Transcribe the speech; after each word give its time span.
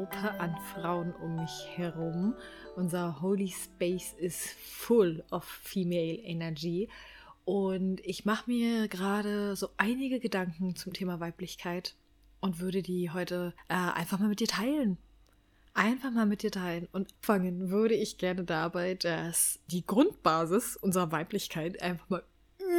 Gruppe 0.00 0.40
an 0.40 0.56
Frauen 0.72 1.12
um 1.16 1.36
mich 1.36 1.68
herum. 1.76 2.34
Unser 2.74 3.20
Holy 3.20 3.48
Space 3.48 4.14
ist 4.16 4.48
full 4.48 5.22
of 5.30 5.44
female 5.44 6.16
energy. 6.22 6.88
Und 7.44 8.00
ich 8.06 8.24
mache 8.24 8.50
mir 8.50 8.88
gerade 8.88 9.54
so 9.56 9.68
einige 9.76 10.18
Gedanken 10.18 10.74
zum 10.74 10.94
Thema 10.94 11.20
Weiblichkeit 11.20 11.96
und 12.40 12.60
würde 12.60 12.80
die 12.80 13.10
heute 13.10 13.52
äh, 13.68 13.74
einfach 13.74 14.18
mal 14.18 14.30
mit 14.30 14.40
dir 14.40 14.46
teilen. 14.46 14.96
Einfach 15.74 16.12
mal 16.12 16.24
mit 16.24 16.42
dir 16.44 16.50
teilen. 16.50 16.88
Und 16.92 17.10
fangen 17.20 17.68
würde 17.68 17.94
ich 17.94 18.16
gerne 18.16 18.44
dabei, 18.44 18.94
dass 18.94 19.60
die 19.66 19.84
Grundbasis 19.84 20.76
unserer 20.76 21.12
Weiblichkeit 21.12 21.82
einfach 21.82 22.08
mal 22.08 22.22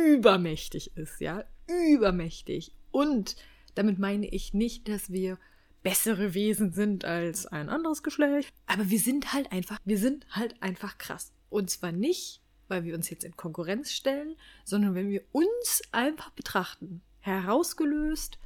übermächtig 0.08 0.98
ist, 0.98 1.22
ja? 1.22 1.44
Übermächtig. 1.68 2.72
Und 2.90 3.36
damit 3.76 4.00
meine 4.00 4.26
ich 4.26 4.56
nicht, 4.56 4.90
dass 4.90 5.12
wir 5.12 5.38
bessere 5.84 6.34
Wesen 6.34 6.72
sind 6.72 7.06
als 7.06 7.46
ein 7.46 7.70
anderes 7.70 8.04
Geschlecht. 8.04 8.54
Aber 8.68 8.90
wir 8.90 9.00
sind 9.00 9.34
halt 9.34 9.52
einfach, 9.52 9.80
wir 9.86 9.98
sind 9.98 10.26
halt 10.32 10.62
einfach 10.62 10.98
krass. 10.98 11.32
Und 11.50 11.70
zwar 11.70 11.92
nicht, 11.92 12.42
weil 12.68 12.84
wir 12.84 12.96
uns 12.96 13.10
jetzt 13.10 13.24
in 13.24 13.36
Konkurrenz 13.36 13.92
stellen, 13.92 14.36
sondern 14.64 14.96
wenn 14.96 15.10
wir 15.10 15.24
uns 15.32 15.82
einfach 15.92 16.32
betrachten, 16.32 17.02
herausgelöst 17.20 18.40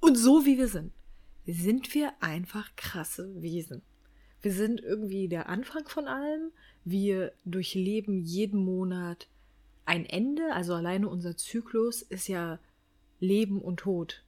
und 0.00 0.16
so 0.16 0.44
wie 0.44 0.58
wir 0.58 0.68
sind, 0.68 0.92
sind 1.46 1.94
wir 1.94 2.12
einfach 2.20 2.74
krasse 2.76 3.40
Wesen. 3.40 3.82
Wir 4.42 4.52
sind 4.52 4.80
irgendwie 4.80 5.28
der 5.28 5.48
Anfang 5.48 5.88
von 5.88 6.08
allem. 6.08 6.50
Wir 6.84 7.32
durchleben 7.44 8.18
jeden 8.18 8.64
Monat 8.64 9.28
ein 9.84 10.04
Ende. 10.04 10.52
Also 10.52 10.74
alleine 10.74 11.08
unser 11.08 11.36
Zyklus 11.36 12.02
ist 12.02 12.28
ja 12.28 12.58
Leben 13.20 13.60
und 13.60 13.78
Tod. 13.78 14.24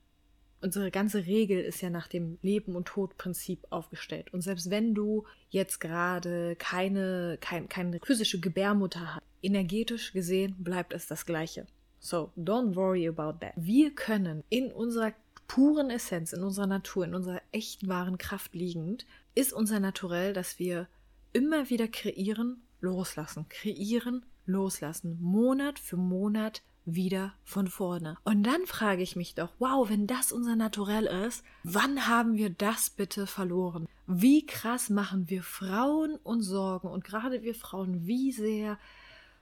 Unsere 0.65 0.91
ganze 0.91 1.27
Regel 1.27 1.61
ist 1.61 1.83
ja 1.83 1.91
nach 1.91 2.09
dem 2.09 2.39
Leben- 2.41 2.75
und 2.75 2.87
Tod-Prinzip 2.87 3.67
aufgestellt. 3.69 4.33
Und 4.33 4.41
selbst 4.41 4.71
wenn 4.71 4.95
du 4.95 5.27
jetzt 5.51 5.79
gerade 5.79 6.57
keine, 6.57 7.37
kein, 7.43 7.69
keine 7.69 8.01
physische 8.03 8.41
Gebärmutter 8.41 9.17
hast, 9.17 9.23
energetisch 9.43 10.15
gesehen 10.15 10.57
bleibt 10.59 10.95
es 10.95 11.07
das 11.07 11.27
Gleiche. 11.27 11.67
So, 12.01 12.31
don't 12.35 12.77
worry 12.77 13.07
about 13.07 13.41
that. 13.41 13.53
Wir 13.57 13.95
können 13.95 14.43
in 14.49 14.73
unserer 14.73 15.13
puren 15.49 15.91
Essenz, 15.91 16.33
in 16.33 16.43
unserer 16.43 16.67
Natur, 16.67 17.05
in 17.05 17.15
unserer 17.15 17.43
echt 17.53 17.87
wahren 17.87 18.17
Kraft 18.17 18.55
liegend, 18.55 19.05
ist 19.35 19.53
unser 19.53 19.81
Naturell, 19.81 20.33
dass 20.33 20.59
wir 20.59 20.89
immer 21.35 21.69
wieder 21.69 21.89
kreieren, 21.89 22.63
loslassen, 22.81 23.45
kreieren, 23.51 24.25
loslassen, 24.47 25.19
Monat 25.21 25.79
für 25.79 25.99
Monat 25.99 26.63
wieder 26.87 27.33
von 27.45 27.69
vorne. 27.69 28.17
Und 28.25 28.43
dann 28.43 28.67
frage 28.67 29.03
ich 29.03 29.17
mich 29.17 29.35
doch, 29.35 29.51
wow, 29.59 29.89
wenn 29.89 30.07
das 30.07 30.33
unser 30.33 30.57
Naturell 30.57 31.07
ist, 31.07 31.45
wann 31.63 32.07
haben 32.07 32.37
wir 32.37 32.51
das 32.51 32.91
bitte 32.91 33.27
verloren? 33.27 33.87
Wie 34.07 34.45
krass 34.45 34.91
machen 34.91 35.31
wir 35.31 35.43
Frauen 35.43 36.17
uns 36.17 36.47
Sorgen 36.47 36.89
und 36.89 37.05
gerade 37.05 37.43
wir 37.43 37.55
Frauen, 37.55 38.07
wie 38.07 38.33
sehr 38.33 38.79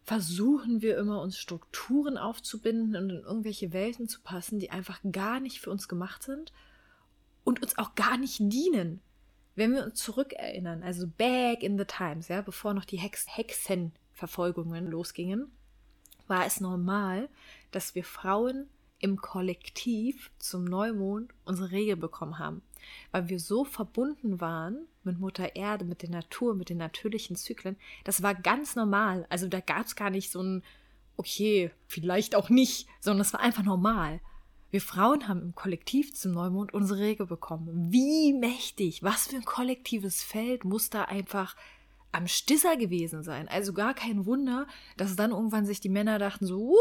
versuchen 0.05 0.83
wir 0.83 0.99
immer 0.99 1.21
uns 1.21 1.39
Strukturen 1.39 2.17
aufzubinden 2.17 2.97
und 2.97 3.11
in 3.11 3.23
irgendwelche 3.25 3.73
Welten 3.73 4.09
zu 4.09 4.21
passen, 4.21 4.59
die 4.59 4.71
einfach 4.71 5.01
gar 5.11 5.41
nicht 5.41 5.61
für 5.61 5.71
uns 5.71 5.89
gemacht 5.89 6.23
sind 6.23 6.53
und 7.45 7.63
uns 7.63 7.79
auch 7.79 7.95
gar 7.95 8.17
nicht 8.19 8.39
dienen. 8.41 9.01
Wenn 9.55 9.75
wir 9.75 9.85
uns 9.85 9.99
zurückerinnern, 10.01 10.83
also 10.83 11.07
back 11.07 11.63
in 11.63 11.79
the 11.79 11.85
times, 11.85 12.29
ja, 12.29 12.41
bevor 12.41 12.75
noch 12.75 12.85
die 12.85 12.97
Hex 12.97 13.27
Hexenverfolgungen 13.29 14.87
losgingen, 14.87 15.53
war 16.33 16.47
es 16.47 16.61
normal, 16.61 17.29
dass 17.73 17.95
wir 17.95 18.05
Frauen 18.05 18.67
im 18.99 19.19
Kollektiv 19.19 20.31
zum 20.39 20.65
Neumond 20.65 21.31
unsere 21.45 21.73
Regel 21.73 21.97
bekommen 21.97 22.39
haben, 22.39 22.63
weil 23.11 23.29
wir 23.29 23.39
so 23.39 23.65
verbunden 23.65 24.41
waren 24.41 24.87
mit 25.05 25.21
Mutter 25.21 25.55
Erde, 25.57 25.85
mit 25.85 26.01
der 26.01 26.09
Natur, 26.09 26.55
mit 26.55 26.71
den 26.71 26.79
natürlichen 26.79 27.37
Zyklen. 27.37 27.77
Das 28.05 28.23
war 28.23 28.35
ganz 28.35 28.77
normal. 28.77 29.27
Also 29.29 29.47
da 29.47 29.61
gab 29.61 29.85
es 29.85 29.95
gar 29.95 30.09
nicht 30.09 30.33
so 30.33 30.43
ein, 30.43 30.63
okay, 31.19 31.71
vielleicht 31.87 32.35
auch 32.35 32.49
nicht, 32.49 32.89
sondern 32.99 33.21
es 33.21 33.35
war 33.35 33.41
einfach 33.41 33.65
normal. 33.65 34.21
Wir 34.71 34.81
Frauen 34.81 35.29
haben 35.29 35.43
im 35.43 35.55
Kollektiv 35.55 36.15
zum 36.15 36.33
Neumond 36.33 36.73
unsere 36.73 37.01
Regel 37.01 37.27
bekommen. 37.27 37.93
Wie 37.93 38.33
mächtig, 38.33 39.03
was 39.03 39.27
für 39.27 39.37
ein 39.37 39.45
kollektives 39.45 40.23
Feld 40.23 40.65
muss 40.65 40.89
da 40.89 41.05
einfach 41.05 41.57
am 42.13 42.29
Stisser 42.29 42.77
gewesen 42.77 43.23
sein. 43.23 43.49
Also 43.49 43.73
gar 43.73 43.95
kein 43.95 44.27
Wunder, 44.27 44.67
dass 44.97 45.17
dann 45.17 45.31
irgendwann 45.31 45.67
sich 45.67 45.81
die 45.81 45.89
Männer 45.89 46.19
dachten 46.19 46.47
so, 46.47 46.77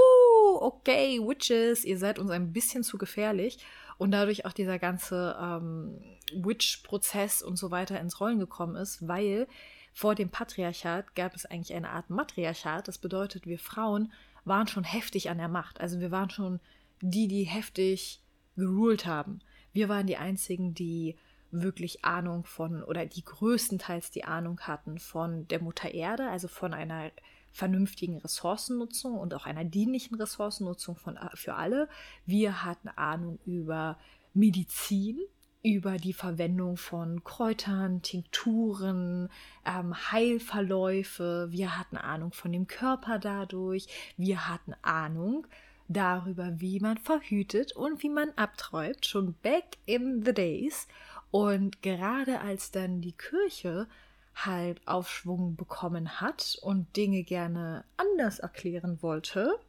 okay, 0.60 1.20
Witches, 1.20 1.86
ihr 1.86 1.98
seid 1.98 2.20
uns 2.20 2.32
ein 2.32 2.52
bisschen 2.52 2.84
zu 2.84 2.98
gefährlich. 2.98 3.58
Und 3.98 4.12
dadurch 4.12 4.46
auch 4.46 4.54
dieser 4.54 4.80
ganze 4.80 5.38
ähm, 5.42 6.02
Witch-Prozess 6.34 7.42
und 7.42 7.56
so 7.56 7.72
weiter 7.72 8.00
ins 8.00 8.20
Rollen 8.20 8.40
gekommen 8.40 8.76
ist, 8.76 9.08
weil 9.08 9.48
vor 9.94 10.16
dem 10.16 10.30
Patriarchat 10.30 11.16
gab 11.16 11.36
es 11.36 11.46
eigentlich 11.46 11.74
eine 11.76 11.90
Art 11.90 12.10
Matriarchat. 12.10 12.88
Das 12.88 12.98
bedeutet, 12.98 13.46
wir 13.46 13.60
Frauen 13.60 14.12
waren 14.44 14.68
schon 14.68 14.84
heftig 14.84 15.30
an 15.30 15.38
der 15.38 15.50
Macht. 15.50 15.80
Also 15.80 16.00
wir 16.00 16.12
waren 16.12 16.30
schon 16.30 16.60
die, 17.02 17.28
die 17.28 17.44
heftig 17.44 18.22
geruled 18.56 19.06
haben. 19.06 19.40
Wir 19.74 19.88
waren 19.88 20.08
die 20.08 20.18
einzigen, 20.18 20.74
die 20.74 21.16
wirklich 21.52 22.06
Ahnung 22.06 22.46
von 22.46 22.84
oder 22.84 23.06
die 23.06 23.24
größtenteils 23.24 24.12
die 24.12 24.24
Ahnung 24.24 24.62
hatten 24.62 25.00
von 25.00 25.48
der 25.48 25.62
Mutter 25.62 25.94
Erde, 25.94 26.30
also 26.30 26.48
von 26.48 26.74
einer 26.74 27.12
vernünftigen 27.52 28.18
Ressourcennutzung 28.18 29.18
und 29.18 29.34
auch 29.34 29.46
einer 29.46 29.66
dienlichen 29.66 30.16
Ressourcennutzung 30.16 30.96
von, 30.96 31.20
für 31.34 31.56
alle. 31.56 31.90
Wir 32.26 32.64
hatten 32.64 32.88
Ahnung 32.90 33.40
über 33.46 33.98
Medizin, 34.34 35.20
über 35.64 35.98
die 35.98 36.14
Verwendung 36.14 36.78
von 36.78 37.24
Kräutern, 37.24 38.02
Tinkturen, 38.02 39.30
ähm, 39.66 39.94
Heilverläufe. 40.12 41.48
Wir 41.52 41.78
hatten 41.78 41.98
Ahnung 41.98 42.32
von 42.32 42.52
dem 42.52 42.68
Körper 42.68 43.20
dadurch. 43.20 43.88
Wir 44.18 44.48
hatten 44.48 44.74
Ahnung 44.82 45.46
darüber, 45.88 46.60
wie 46.60 46.80
man 46.80 46.98
verhütet 46.98 47.76
und 47.76 48.02
wie 48.02 48.10
man 48.10 48.32
abträumt, 48.38 49.06
schon 49.06 49.34
back 49.44 49.78
in 49.86 50.24
the 50.26 50.34
days. 50.34 50.88
Und 51.32 51.82
gerade 51.82 52.42
als 52.42 52.72
dann 52.72 53.02
die 53.02 53.14
Kirche 53.14 53.88
halt 54.36 54.86
Aufschwung 54.88 55.56
bekommen 55.56 56.22
hat 56.22 56.58
und 56.62 56.96
Dinge 56.96 57.24
gerne 57.24 57.86
anders 57.98 58.40
erklären 58.40 59.02
wollte, 59.02 59.60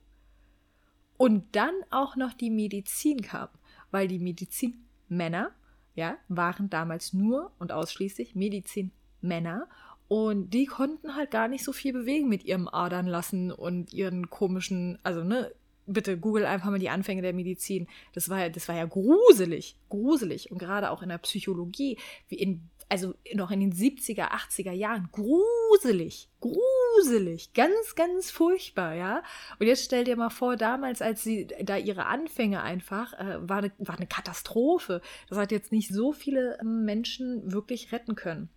und 1.23 1.55
dann 1.55 1.75
auch 1.91 2.17
noch 2.17 2.33
die 2.33 2.51
Medizin 2.51 3.23
kam, 3.23 3.49
weil 3.93 4.09
die 4.09 4.19
Medizinmänner, 4.19 5.53
ja, 5.95 6.17
waren 6.27 6.69
damals 6.69 7.13
nur 7.13 7.53
und 7.61 7.71
ausschließlich 7.71 8.35
Medizinmänner 8.35 9.69
und 10.09 10.51
die 10.51 10.67
konnten 10.67 11.15
halt 11.15 11.31
gar 11.31 11.47
nicht 11.47 11.63
so 11.63 11.73
viel 11.73 11.93
bewegen 11.93 12.29
mit 12.29 12.43
ihrem 12.43 12.67
Adern 12.67 13.07
lassen 13.07 13.53
und 13.53 13.93
ihren 13.93 14.31
komischen, 14.31 14.99
also 15.05 15.23
ne, 15.23 15.53
bitte 15.87 16.19
google 16.19 16.47
einfach 16.47 16.71
mal 16.71 16.79
die 16.79 16.91
Anfänge 16.91 17.23
der 17.23 17.33
Medizin. 17.33 17.89
Das 18.15 18.29
war 18.29 18.41
ja, 18.41 18.49
das 18.49 18.69
war 18.69 18.77
ja 18.77 18.85
gruselig, 18.85 19.77
gruselig. 19.89 20.51
Und 20.51 20.59
gerade 20.59 20.91
auch 20.91 21.03
in 21.03 21.09
der 21.09 21.19
Psychologie, 21.19 21.99
wie 22.29 22.37
in, 22.37 22.69
also 22.89 23.15
noch 23.35 23.51
in 23.51 23.61
den 23.61 23.73
70er, 23.73 24.31
80er 24.31 24.73
Jahren, 24.73 25.09
gruselig, 25.13 26.29
gruselig, 26.41 27.53
ganz, 27.55 27.95
ganz 27.95 28.31
furchtbar, 28.31 28.95
ja. 28.95 29.23
Und 29.59 29.67
jetzt 29.67 29.85
stell 29.85 30.05
dir 30.05 30.17
mal 30.17 30.31
vor, 30.31 30.57
damals, 30.57 31.03
als 31.03 31.23
sie 31.23 31.47
da 31.63 31.77
ihre 31.77 32.07
Anfänge 32.07 32.63
einfach, 32.63 33.15
äh, 33.15 33.49
war, 33.49 33.59
eine, 33.59 33.73
war 33.79 33.97
eine 33.97 34.07
Katastrophe. 34.07 35.01
Das 35.29 35.39
hat 35.39 35.53
jetzt 35.53 35.73
nicht 35.73 35.93
so 35.93 36.13
viele 36.13 36.59
ähm, 36.61 36.85
Menschen 36.85 37.53
wirklich 37.53 37.93
retten 37.93 38.15
können. 38.15 38.49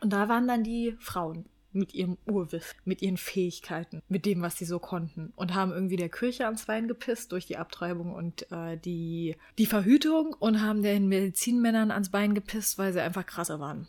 Und 0.00 0.12
da 0.12 0.28
waren 0.28 0.48
dann 0.48 0.64
die 0.64 0.96
Frauen 0.98 1.46
mit 1.74 1.94
ihrem 1.94 2.16
Urwissen, 2.26 2.76
mit 2.84 3.02
ihren 3.02 3.16
Fähigkeiten, 3.16 4.02
mit 4.08 4.26
dem, 4.26 4.42
was 4.42 4.56
sie 4.56 4.64
so 4.64 4.78
konnten 4.78 5.32
und 5.36 5.54
haben 5.54 5.72
irgendwie 5.72 5.96
der 5.96 6.08
Kirche 6.08 6.46
ans 6.46 6.68
Wein 6.68 6.88
gepisst 6.88 7.32
durch 7.32 7.46
die 7.46 7.56
Abtreibung 7.56 8.12
und 8.12 8.50
äh, 8.52 8.76
die, 8.76 9.36
die 9.58 9.66
Verhütung 9.66 10.34
und 10.38 10.60
haben 10.60 10.82
den 10.82 11.08
Medizinmännern 11.08 11.90
ans 11.90 12.10
Bein 12.10 12.34
gepisst, 12.34 12.78
weil 12.78 12.92
sie 12.92 13.02
einfach 13.02 13.26
krasser 13.26 13.60
waren. 13.60 13.88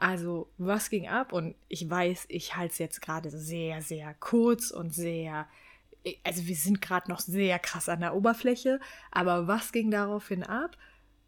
Also, 0.00 0.48
was 0.56 0.88
ging 0.88 1.08
ab? 1.08 1.32
Und 1.32 1.54
ich 1.68 1.88
weiß, 1.88 2.24
ich 2.28 2.56
halte 2.56 2.72
es 2.72 2.78
jetzt 2.78 3.02
gerade 3.02 3.30
sehr, 3.30 3.82
sehr 3.82 4.14
kurz 4.14 4.70
und 4.70 4.94
sehr. 4.94 5.46
Also, 6.24 6.46
wir 6.46 6.56
sind 6.56 6.80
gerade 6.80 7.10
noch 7.10 7.20
sehr 7.20 7.58
krass 7.58 7.90
an 7.90 8.00
der 8.00 8.14
Oberfläche, 8.14 8.80
aber 9.10 9.46
was 9.46 9.72
ging 9.72 9.90
daraufhin 9.90 10.42
ab? 10.42 10.78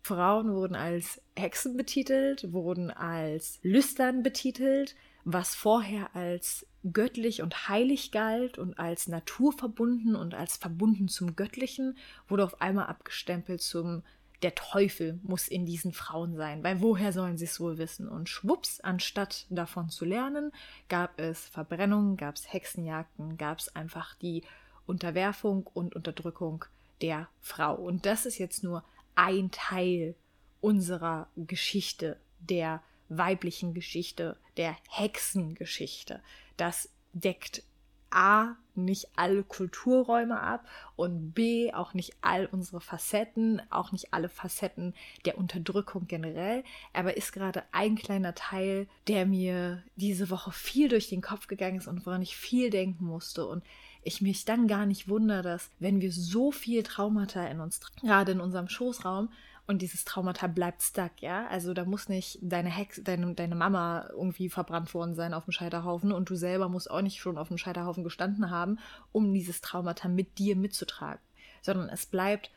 Frauen 0.03 0.55
wurden 0.55 0.75
als 0.75 1.21
Hexen 1.37 1.77
betitelt, 1.77 2.53
wurden 2.53 2.91
als 2.91 3.61
Lüstern 3.63 4.23
betitelt, 4.23 4.97
was 5.25 5.55
vorher 5.55 6.15
als 6.15 6.67
göttlich 6.93 7.43
und 7.43 7.69
heilig 7.69 8.11
galt 8.11 8.59
und 8.59 8.79
als 8.79 9.07
naturverbunden 9.07 10.17
und 10.17 10.35
als 10.35 10.57
verbunden 10.57 11.09
zum 11.09 11.37
Göttlichen, 11.37 11.97
wurde 12.29 12.45
auf 12.45 12.61
einmal 12.61 12.87
abgestempelt 12.87 13.61
zum 13.63 14.03
der 14.43 14.55
Teufel 14.55 15.21
muss 15.23 15.49
in 15.49 15.67
diesen 15.67 15.93
Frauen 15.93 16.37
sein, 16.37 16.65
weil 16.65 16.81
woher 16.81 17.13
sollen 17.13 17.39
sie 17.39 17.45
es 17.45 17.61
wohl 17.61 17.79
wissen? 17.79 18.09
Und 18.09 18.29
schwupps, 18.29 18.81
anstatt 18.81 19.47
davon 19.51 19.89
zu 19.89 20.05
lernen, 20.05 20.53
gab 20.89 21.19
es 21.19 21.47
Verbrennungen, 21.49 22.17
gab 22.17 22.35
es 22.35 22.53
Hexenjagden, 22.53 23.37
gab 23.37 23.59
es 23.61 23.75
einfach 23.75 24.17
die 24.17 24.43
Unterwerfung 24.87 25.69
und 25.73 25.95
Unterdrückung 25.95 26.65
der 27.01 27.29
Frau. 27.41 27.75
Und 27.75 28.05
das 28.05 28.27
ist 28.27 28.39
jetzt 28.39 28.65
nur 28.65 28.85
ein 29.15 29.51
Teil 29.51 30.15
unserer 30.61 31.29
Geschichte, 31.37 32.19
der 32.41 32.83
weiblichen 33.19 33.75
Geschichte, 33.75 34.37
der 34.57 34.77
Hexengeschichte. 34.89 36.21
Das 36.57 36.89
deckt 37.13 37.63
A 38.11 38.57
nicht 38.75 39.09
alle 39.17 39.43
Kulturräume 39.43 40.41
ab 40.41 40.67
und 40.97 41.33
B 41.33 41.73
auch 41.73 41.95
nicht 41.95 42.15
all 42.21 42.47
unsere 42.47 42.81
Facetten, 42.81 43.61
auch 43.71 43.93
nicht 43.93 44.13
alle 44.13 44.29
Facetten 44.29 44.95
der 45.25 45.39
Unterdrückung 45.39 46.07
generell, 46.07 46.65
aber 46.93 47.17
ist 47.17 47.33
gerade 47.33 47.65
ein 47.73 47.97
kleiner 47.97 48.35
Teil, 48.35 48.87
der 49.09 49.27
mir 49.27 49.83
diese 49.97 50.31
Woche 50.31 50.53
viel 50.53 50.89
durch 50.89 51.09
den 51.09 51.21
Kopf 51.21 51.49
gegangen 51.49 51.79
ist 51.79 51.87
und 51.87 52.07
woran 52.07 52.23
ich 52.23 52.37
viel 52.37 52.71
denken 52.71 53.05
musste 53.05 53.47
und 53.47 53.63
ich 54.05 54.21
mich 54.21 54.45
dann 54.45 54.69
gar 54.69 54.87
nicht 54.87 55.09
wundere, 55.09 55.43
dass 55.43 55.71
wenn 55.79 56.01
wir 56.01 56.13
so 56.13 56.51
viel 56.51 56.83
Traumata 56.83 57.47
in 57.47 57.61
uns, 57.61 57.81
gerade 58.01 58.33
in 58.33 58.41
unserem 58.41 58.69
Schoßraum, 58.69 59.29
und 59.67 59.81
dieses 59.81 60.05
Traumata 60.05 60.49
bleibt 60.49 60.83
stuck, 60.83 61.13
ja. 61.21 61.47
Also 61.47 61.73
da 61.73 61.85
muss 61.85 62.09
nicht 62.09 62.39
deine 62.43 62.69
Hex, 62.69 63.01
deine, 63.05 63.35
deine 63.35 63.55
Mama 63.55 64.09
irgendwie 64.11 64.49
verbrannt 64.49 64.93
worden 64.93 65.15
sein 65.15 65.35
auf 65.35 65.45
dem 65.45 65.53
Scheiterhaufen 65.53 66.13
und 66.13 66.29
du 66.29 66.35
selber 66.35 66.69
musst 66.69 66.91
auch 66.91 67.03
nicht 67.03 67.21
schon 67.21 67.39
auf 67.39 67.49
dem 67.49 67.59
Scheiterhaufen 67.59 68.05
gestanden 68.05 68.51
haben, 68.51 68.79
um 69.13 69.33
dieses 69.33 69.61
Traumata 69.61 70.09
mit 70.09 70.39
dir 70.39 70.57
mitzutragen, 70.57 71.23
sondern 71.63 71.89
es 71.89 72.07
bleibt 72.07 72.51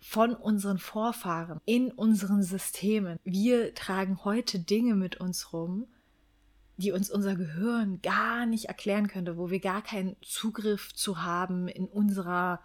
von 0.00 0.34
unseren 0.34 0.78
Vorfahren 0.78 1.60
in 1.66 1.92
unseren 1.92 2.42
Systemen. 2.42 3.18
Wir 3.22 3.74
tragen 3.74 4.24
heute 4.24 4.58
Dinge 4.58 4.94
mit 4.94 5.20
uns 5.20 5.52
rum, 5.52 5.86
die 6.78 6.92
uns 6.92 7.10
unser 7.10 7.36
Gehirn 7.36 8.00
gar 8.02 8.46
nicht 8.46 8.64
erklären 8.66 9.06
könnte, 9.06 9.36
wo 9.36 9.50
wir 9.50 9.60
gar 9.60 9.82
keinen 9.82 10.16
Zugriff 10.22 10.94
zu 10.94 11.22
haben 11.22 11.68
in 11.68 11.84
unserer 11.84 12.60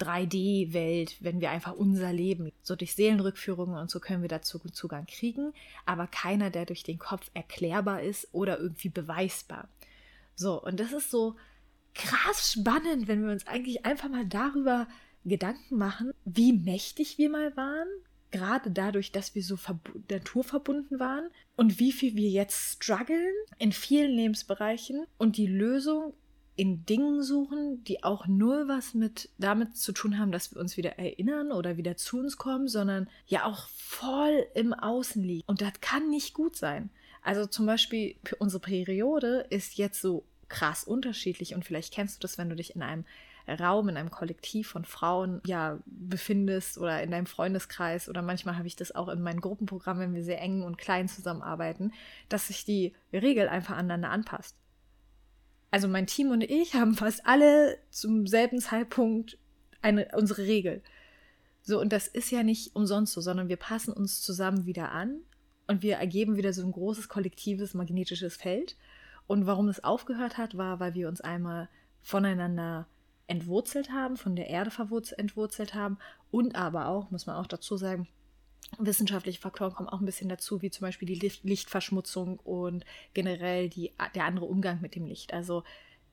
3D-Welt, 0.00 1.16
wenn 1.20 1.40
wir 1.40 1.50
einfach 1.50 1.72
unser 1.72 2.12
Leben, 2.12 2.52
so 2.62 2.76
durch 2.76 2.94
Seelenrückführungen 2.94 3.78
und 3.78 3.90
so 3.90 4.00
können 4.00 4.22
wir 4.22 4.28
dazu 4.28 4.58
Zugang 4.58 5.06
kriegen, 5.06 5.52
aber 5.84 6.06
keiner, 6.06 6.50
der 6.50 6.66
durch 6.66 6.82
den 6.82 6.98
Kopf 6.98 7.30
erklärbar 7.34 8.02
ist 8.02 8.28
oder 8.32 8.58
irgendwie 8.58 8.88
beweisbar. 8.88 9.68
So, 10.34 10.62
und 10.62 10.80
das 10.80 10.92
ist 10.92 11.10
so 11.10 11.36
krass 11.94 12.52
spannend, 12.52 13.08
wenn 13.08 13.24
wir 13.24 13.32
uns 13.32 13.46
eigentlich 13.46 13.86
einfach 13.86 14.08
mal 14.08 14.26
darüber 14.26 14.86
Gedanken 15.24 15.76
machen, 15.76 16.12
wie 16.24 16.52
mächtig 16.52 17.18
wir 17.18 17.30
mal 17.30 17.56
waren, 17.56 17.88
gerade 18.30 18.70
dadurch, 18.70 19.12
dass 19.12 19.34
wir 19.34 19.42
so 19.42 19.56
naturverbunden 20.10 21.00
waren 21.00 21.28
und 21.56 21.78
wie 21.78 21.92
viel 21.92 22.14
wir 22.16 22.28
jetzt 22.28 22.76
strugglen 22.76 23.34
in 23.58 23.72
vielen 23.72 24.12
Lebensbereichen 24.12 25.06
und 25.16 25.36
die 25.36 25.46
Lösung 25.46 26.12
in 26.56 26.86
Dingen 26.86 27.22
suchen, 27.22 27.84
die 27.84 28.02
auch 28.02 28.26
nur 28.26 28.66
was 28.66 28.94
mit 28.94 29.28
damit 29.38 29.76
zu 29.76 29.92
tun 29.92 30.18
haben, 30.18 30.32
dass 30.32 30.54
wir 30.54 30.60
uns 30.60 30.76
wieder 30.76 30.98
erinnern 30.98 31.52
oder 31.52 31.76
wieder 31.76 31.96
zu 31.96 32.18
uns 32.18 32.38
kommen, 32.38 32.66
sondern 32.66 33.08
ja 33.26 33.44
auch 33.44 33.68
voll 33.68 34.46
im 34.54 34.72
Außen 34.72 35.22
liegen. 35.22 35.44
Und 35.46 35.60
das 35.60 35.80
kann 35.80 36.08
nicht 36.08 36.32
gut 36.34 36.56
sein. 36.56 36.90
Also 37.22 37.46
zum 37.46 37.66
Beispiel 37.66 38.16
unsere 38.38 38.60
Periode 38.60 39.46
ist 39.50 39.76
jetzt 39.76 40.00
so 40.00 40.24
krass 40.48 40.84
unterschiedlich 40.84 41.54
und 41.54 41.64
vielleicht 41.64 41.92
kennst 41.92 42.16
du 42.16 42.20
das, 42.20 42.38
wenn 42.38 42.48
du 42.48 42.56
dich 42.56 42.74
in 42.74 42.82
einem 42.82 43.04
Raum, 43.48 43.88
in 43.88 43.96
einem 43.96 44.10
Kollektiv 44.10 44.68
von 44.68 44.84
Frauen 44.84 45.40
ja 45.46 45.78
befindest 45.86 46.78
oder 46.78 47.02
in 47.02 47.10
deinem 47.10 47.26
Freundeskreis 47.26 48.08
oder 48.08 48.22
manchmal 48.22 48.56
habe 48.56 48.66
ich 48.66 48.76
das 48.76 48.94
auch 48.94 49.08
in 49.08 49.22
meinen 49.22 49.40
Gruppenprogrammen, 49.40 50.02
wenn 50.02 50.14
wir 50.14 50.24
sehr 50.24 50.40
eng 50.40 50.62
und 50.62 50.78
klein 50.78 51.08
zusammenarbeiten, 51.08 51.92
dass 52.28 52.48
sich 52.48 52.64
die 52.64 52.92
Regel 53.12 53.48
einfach 53.48 53.76
aneinander 53.76 54.10
anpasst 54.10 54.56
also 55.70 55.88
mein 55.88 56.06
Team 56.06 56.30
und 56.30 56.42
ich 56.42 56.74
haben 56.74 56.94
fast 56.94 57.26
alle 57.26 57.78
zum 57.90 58.26
selben 58.26 58.60
Zeitpunkt 58.60 59.38
eine, 59.82 60.08
unsere 60.14 60.42
Regel. 60.42 60.82
So, 61.62 61.80
und 61.80 61.92
das 61.92 62.06
ist 62.06 62.30
ja 62.30 62.42
nicht 62.42 62.76
umsonst 62.76 63.12
so, 63.12 63.20
sondern 63.20 63.48
wir 63.48 63.56
passen 63.56 63.92
uns 63.92 64.22
zusammen 64.22 64.66
wieder 64.66 64.92
an 64.92 65.20
und 65.66 65.82
wir 65.82 65.96
ergeben 65.96 66.36
wieder 66.36 66.52
so 66.52 66.62
ein 66.62 66.72
großes 66.72 67.08
kollektives 67.08 67.74
magnetisches 67.74 68.36
Feld. 68.36 68.76
Und 69.26 69.46
warum 69.46 69.68
es 69.68 69.82
aufgehört 69.82 70.38
hat, 70.38 70.56
war, 70.56 70.78
weil 70.78 70.94
wir 70.94 71.08
uns 71.08 71.20
einmal 71.20 71.68
voneinander 72.02 72.86
entwurzelt 73.26 73.90
haben, 73.90 74.16
von 74.16 74.36
der 74.36 74.46
Erde 74.46 74.70
entwurzelt 75.18 75.74
haben 75.74 75.98
und 76.30 76.54
aber 76.54 76.86
auch, 76.86 77.10
muss 77.10 77.26
man 77.26 77.34
auch 77.36 77.48
dazu 77.48 77.76
sagen, 77.76 78.06
wissenschaftliche 78.78 79.40
Faktoren 79.40 79.74
kommen 79.74 79.88
auch 79.88 80.00
ein 80.00 80.06
bisschen 80.06 80.28
dazu, 80.28 80.62
wie 80.62 80.70
zum 80.70 80.86
Beispiel 80.86 81.06
die 81.06 81.32
Lichtverschmutzung 81.42 82.38
und 82.38 82.84
generell 83.14 83.68
die, 83.68 83.92
der 84.14 84.24
andere 84.24 84.46
Umgang 84.46 84.80
mit 84.80 84.94
dem 84.94 85.06
Licht. 85.06 85.32
Also 85.32 85.64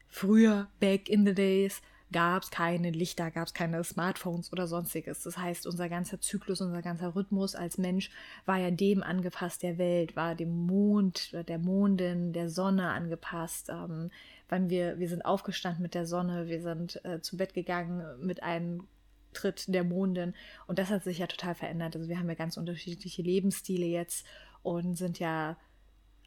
früher, 0.07 0.69
back 0.79 1.09
in 1.09 1.25
the 1.25 1.33
days, 1.33 1.81
gab 2.13 2.44
es 2.44 2.51
keine 2.51 2.91
Lichter, 2.91 3.31
gab 3.31 3.47
es 3.47 3.53
keine 3.53 3.83
Smartphones 3.83 4.53
oder 4.53 4.67
sonstiges. 4.67 5.23
Das 5.23 5.38
heißt, 5.38 5.67
unser 5.67 5.89
ganzer 5.89 6.21
Zyklus, 6.21 6.61
unser 6.61 6.81
ganzer 6.81 7.15
Rhythmus 7.15 7.55
als 7.55 7.77
Mensch 7.77 8.09
war 8.45 8.57
ja 8.57 8.71
dem 8.71 9.03
angepasst 9.03 9.63
der 9.63 9.77
Welt, 9.77 10.15
war 10.15 10.35
dem 10.35 10.65
Mond, 10.65 11.35
der 11.47 11.57
Mondin, 11.57 12.31
der 12.31 12.50
Sonne 12.50 12.89
angepasst. 12.89 13.69
Ähm, 13.69 14.11
wann 14.47 14.69
wir, 14.69 15.00
wir 15.00 15.09
sind 15.09 15.25
aufgestanden 15.25 15.81
mit 15.81 15.95
der 15.95 16.05
Sonne, 16.05 16.47
wir 16.47 16.61
sind 16.61 17.03
äh, 17.03 17.19
zu 17.19 17.35
Bett 17.35 17.53
gegangen 17.53 18.03
mit 18.21 18.44
einem 18.44 18.88
Tritt 19.33 19.65
der 19.68 19.83
Mondin. 19.83 20.33
Und 20.68 20.80
das 20.80 20.89
hat 20.89 21.03
sich 21.03 21.19
ja 21.19 21.27
total 21.27 21.56
verändert. 21.56 21.95
Also 21.95 22.07
wir 22.09 22.18
haben 22.18 22.30
ja 22.30 22.35
ganz 22.35 22.57
unterschiedliche 22.57 23.21
Lebensstile 23.21 23.85
jetzt 23.85 24.25
und 24.62 24.95
sind 24.95 25.19
ja 25.19 25.57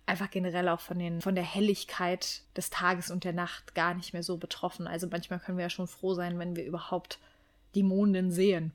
einfach 0.07 0.31
generell 0.31 0.69
auch 0.69 0.81
von, 0.81 0.99
den, 0.99 1.21
von 1.21 1.35
der 1.35 1.45
Helligkeit 1.45 2.43
des 2.57 2.71
Tages 2.71 3.11
und 3.11 3.25
der 3.25 3.33
Nacht 3.33 3.75
gar 3.75 3.95
nicht 3.95 4.13
mehr 4.13 4.23
so 4.23 4.37
betroffen. 4.37 4.87
Also 4.87 5.09
manchmal 5.09 5.41
können 5.41 5.59
wir 5.59 5.65
ja 5.65 5.71
schon 5.71 5.89
froh 5.89 6.15
sein, 6.15 6.39
wenn 6.39 6.55
wir 6.55 6.65
überhaupt 6.65 7.19
die 7.75 7.83
Mondin 7.83 8.31
sehen. 8.31 8.73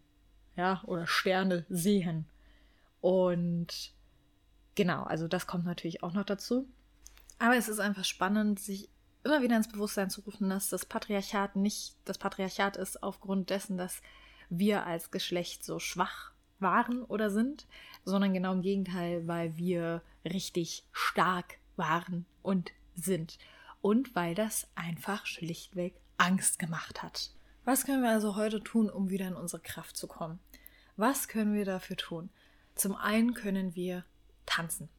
Ja, 0.58 0.82
oder 0.86 1.08
Sterne 1.08 1.66
sehen. 1.70 2.26
Und 3.00 3.94
genau, 4.76 5.04
also 5.04 5.28
das 5.30 5.48
kommt 5.48 5.66
natürlich 5.66 6.04
auch 6.04 6.14
noch 6.14 6.26
dazu. 6.26 6.68
Aber 7.40 7.56
es 7.56 7.70
ist 7.70 7.80
einfach 7.80 8.04
spannend, 8.04 8.60
sich 8.60 8.90
immer 9.24 9.42
wieder 9.42 9.58
ins 9.58 9.68
Bewusstsein 9.68 10.10
zu 10.10 10.22
rufen, 10.22 10.50
dass 10.50 10.70
das 10.70 10.86
Patriarchat 10.86 11.56
nicht 11.56 11.96
das 12.06 12.18
Patriarchat 12.18 12.78
ist 12.78 13.02
aufgrund 13.04 13.50
dessen, 13.50 13.78
dass 13.78 14.02
wir 14.50 14.86
als 14.86 15.12
Geschlecht 15.12 15.64
so 15.64 15.80
schwach 15.80 16.32
waren 16.60 17.04
oder 17.04 17.30
sind, 17.30 17.68
sondern 18.04 18.34
genau 18.34 18.54
im 18.54 18.62
Gegenteil, 18.62 19.28
weil 19.28 19.58
wir 19.58 20.02
richtig 20.26 20.86
stark 20.92 21.58
waren 21.76 22.26
und 22.42 22.72
sind. 22.96 23.38
Und 23.82 24.16
weil 24.16 24.36
das 24.36 24.68
einfach 24.76 25.26
schlichtweg 25.26 25.96
Angst 26.18 26.60
gemacht 26.60 27.02
hat. 27.02 27.32
Was 27.66 27.86
können 27.86 28.04
wir 28.04 28.12
also 28.12 28.36
heute 28.36 28.64
tun, 28.64 28.90
um 28.90 29.10
wieder 29.10 29.28
in 29.28 29.36
unsere 29.36 29.62
Kraft 29.62 29.98
zu 29.98 30.08
kommen? 30.08 30.40
Was 30.98 31.28
können 31.28 31.54
wir 31.54 31.66
dafür 31.66 31.96
tun? 31.96 32.30
Zum 32.76 32.96
einen 32.96 33.34
können 33.34 33.76
wir 33.76 34.06
tanzen. 34.46 34.90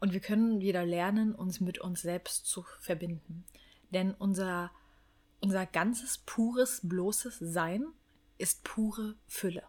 Und 0.00 0.12
wir 0.14 0.20
können 0.20 0.60
wieder 0.60 0.84
lernen, 0.84 1.34
uns 1.34 1.60
mit 1.60 1.78
uns 1.78 2.02
selbst 2.02 2.46
zu 2.46 2.64
verbinden. 2.80 3.44
Denn 3.90 4.14
unser, 4.14 4.70
unser 5.40 5.66
ganzes, 5.66 6.18
pures, 6.18 6.80
bloßes 6.82 7.38
Sein 7.38 7.84
ist 8.38 8.64
pure 8.64 9.16
Fülle. 9.26 9.62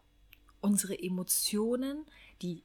Unsere 0.62 0.98
Emotionen, 0.98 2.06
die 2.42 2.64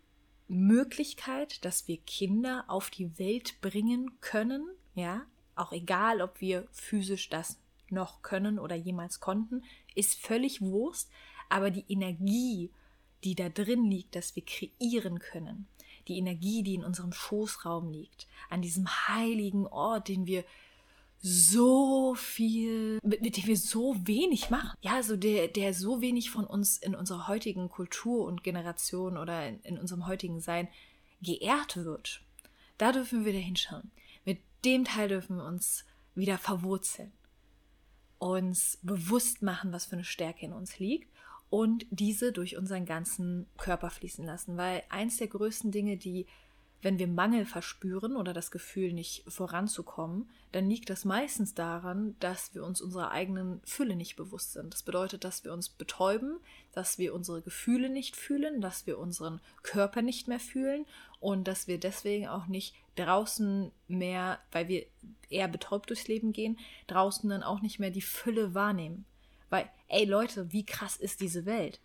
Möglichkeit, 0.49 1.65
dass 1.65 1.89
wir 1.89 1.99
Kinder 1.99 2.65
auf 2.69 2.91
die 2.91 3.19
Welt 3.19 3.61
bringen 3.61 4.21
können, 4.21 4.69
ja, 4.95 5.27
auch 5.57 5.73
egal, 5.73 6.23
ob 6.23 6.41
wir 6.41 6.69
physisch 6.71 7.29
das 7.29 7.59
noch 7.91 8.23
können 8.23 8.59
oder 8.59 8.77
jemals 8.77 9.21
konnten, 9.21 9.65
ist 9.95 10.21
völlig 10.21 10.61
Wurst, 10.61 11.11
aber 11.49 11.71
die 11.71 11.85
Energie, 11.89 12.71
die 13.25 13.35
da 13.35 13.49
drin 13.49 13.91
liegt, 13.91 14.15
dass 14.15 14.37
wir 14.37 14.45
kreieren 14.45 15.19
können, 15.19 15.67
die 16.09 16.19
Energie, 16.19 16.63
die 16.63 16.75
in 16.75 16.85
unserem 16.85 17.13
Schoßraum 17.13 17.91
liegt, 17.91 18.27
an 18.49 18.63
diesem 18.63 18.89
heiligen 19.09 19.67
Ort, 19.67 20.09
den 20.09 20.27
wir 20.27 20.45
so 21.21 22.15
viel, 22.15 22.99
mit, 23.03 23.23
mit 23.23 23.37
dem 23.37 23.47
wir 23.47 23.57
so 23.57 23.97
wenig 24.07 24.51
machen. 24.51 24.71
Ja, 24.83 24.95
also 24.95 25.17
der, 25.17 25.49
der 25.49 25.75
so 25.75 26.01
wenig 26.01 26.31
von 26.31 26.45
uns 26.45 26.79
in 26.79 26.95
unserer 26.95 27.27
heutigen 27.27 27.69
Kultur 27.69 28.27
und 28.27 28.45
Generation 28.45 29.17
oder 29.17 29.49
in, 29.49 29.61
in 29.61 29.79
unserem 29.79 30.07
heutigen 30.07 30.41
Sein 30.41 30.69
geehrt 31.23 31.77
wird. 31.77 32.23
Da 32.79 32.93
dürfen 32.93 33.25
wir 33.25 33.33
wieder 33.33 33.43
hinschauen. 33.43 33.91
Mit 34.25 34.41
dem 34.65 34.85
Teil 34.85 35.09
dürfen 35.09 35.37
wir 35.37 35.45
uns 35.45 35.85
wieder 36.15 36.39
verwurzeln. 36.39 37.13
Uns 38.19 38.79
bewusst 38.83 39.43
machen, 39.43 39.73
was 39.73 39.87
für 39.87 39.97
eine 39.97 40.05
Stärke 40.05 40.47
in 40.47 40.53
uns 40.53 40.79
liegt 40.79 41.09
und 41.51 41.87
diese 41.91 42.33
durch 42.33 42.57
unseren 42.57 42.87
ganzen 42.87 43.47
Körper 43.57 43.91
fließen 43.91 44.25
lassen. 44.25 44.57
Weil 44.57 44.83
eins 44.89 45.17
der 45.19 45.29
größten 45.29 45.71
Dinge, 45.71 45.97
die 45.97 46.27
wenn 46.83 46.99
wir 46.99 47.09
Mangel 47.09 47.47
verspüren 47.47 48.17
oder 48.17 48.33
das 48.33 48.51
Gefühl, 48.51 48.93
nicht 48.93 49.25
voranzukommen, 49.27 50.29
dann 50.53 50.69
liegt 50.69 50.91
das 50.91 51.05
meistens 51.05 51.55
daran, 51.55 52.15
dass 52.21 52.55
wir 52.55 52.65
uns 52.65 52.81
unserer 52.81 53.11
eigenen 53.11 53.61
Fülle 53.65 53.97
nicht 53.97 54.15
bewusst 54.17 54.53
sind. 54.53 54.73
Das 54.73 54.83
bedeutet, 54.83 55.25
dass 55.25 55.43
wir 55.43 55.53
uns 55.53 55.69
betäuben, 55.69 56.39
dass 56.73 56.99
wir 56.99 57.15
unsere 57.15 57.43
Gefühle 57.43 57.89
nicht 57.89 58.15
fühlen, 58.15 58.61
dass 58.61 58.87
wir 58.87 58.99
unseren 58.99 59.41
Körper 59.63 60.03
nicht 60.03 60.29
mehr 60.29 60.39
fühlen 60.39 60.87
und 61.19 61.49
dass 61.49 61.67
wir 61.67 61.81
deswegen 61.81 62.29
auch 62.29 62.47
nicht 62.47 62.75
draußen 62.97 63.73
mehr, 63.89 64.39
weil 64.53 64.69
wir 64.69 64.87
eher 65.29 65.49
betäubt 65.49 65.91
durchs 65.91 66.09
Leben 66.09 66.33
gehen, 66.33 66.59
draußen 66.87 67.29
dann 67.29 67.43
auch 67.43 67.63
nicht 67.63 67.79
mehr 67.79 67.91
die 67.91 68.03
Fülle 68.03 68.55
wahrnehmen. 68.55 69.07
Weil, 69.51 69.71
ey 69.89 70.05
Leute, 70.05 70.53
wie 70.53 70.65
krass 70.65 70.97
ist 70.97 71.21
diese 71.21 71.47
Welt? 71.47 71.81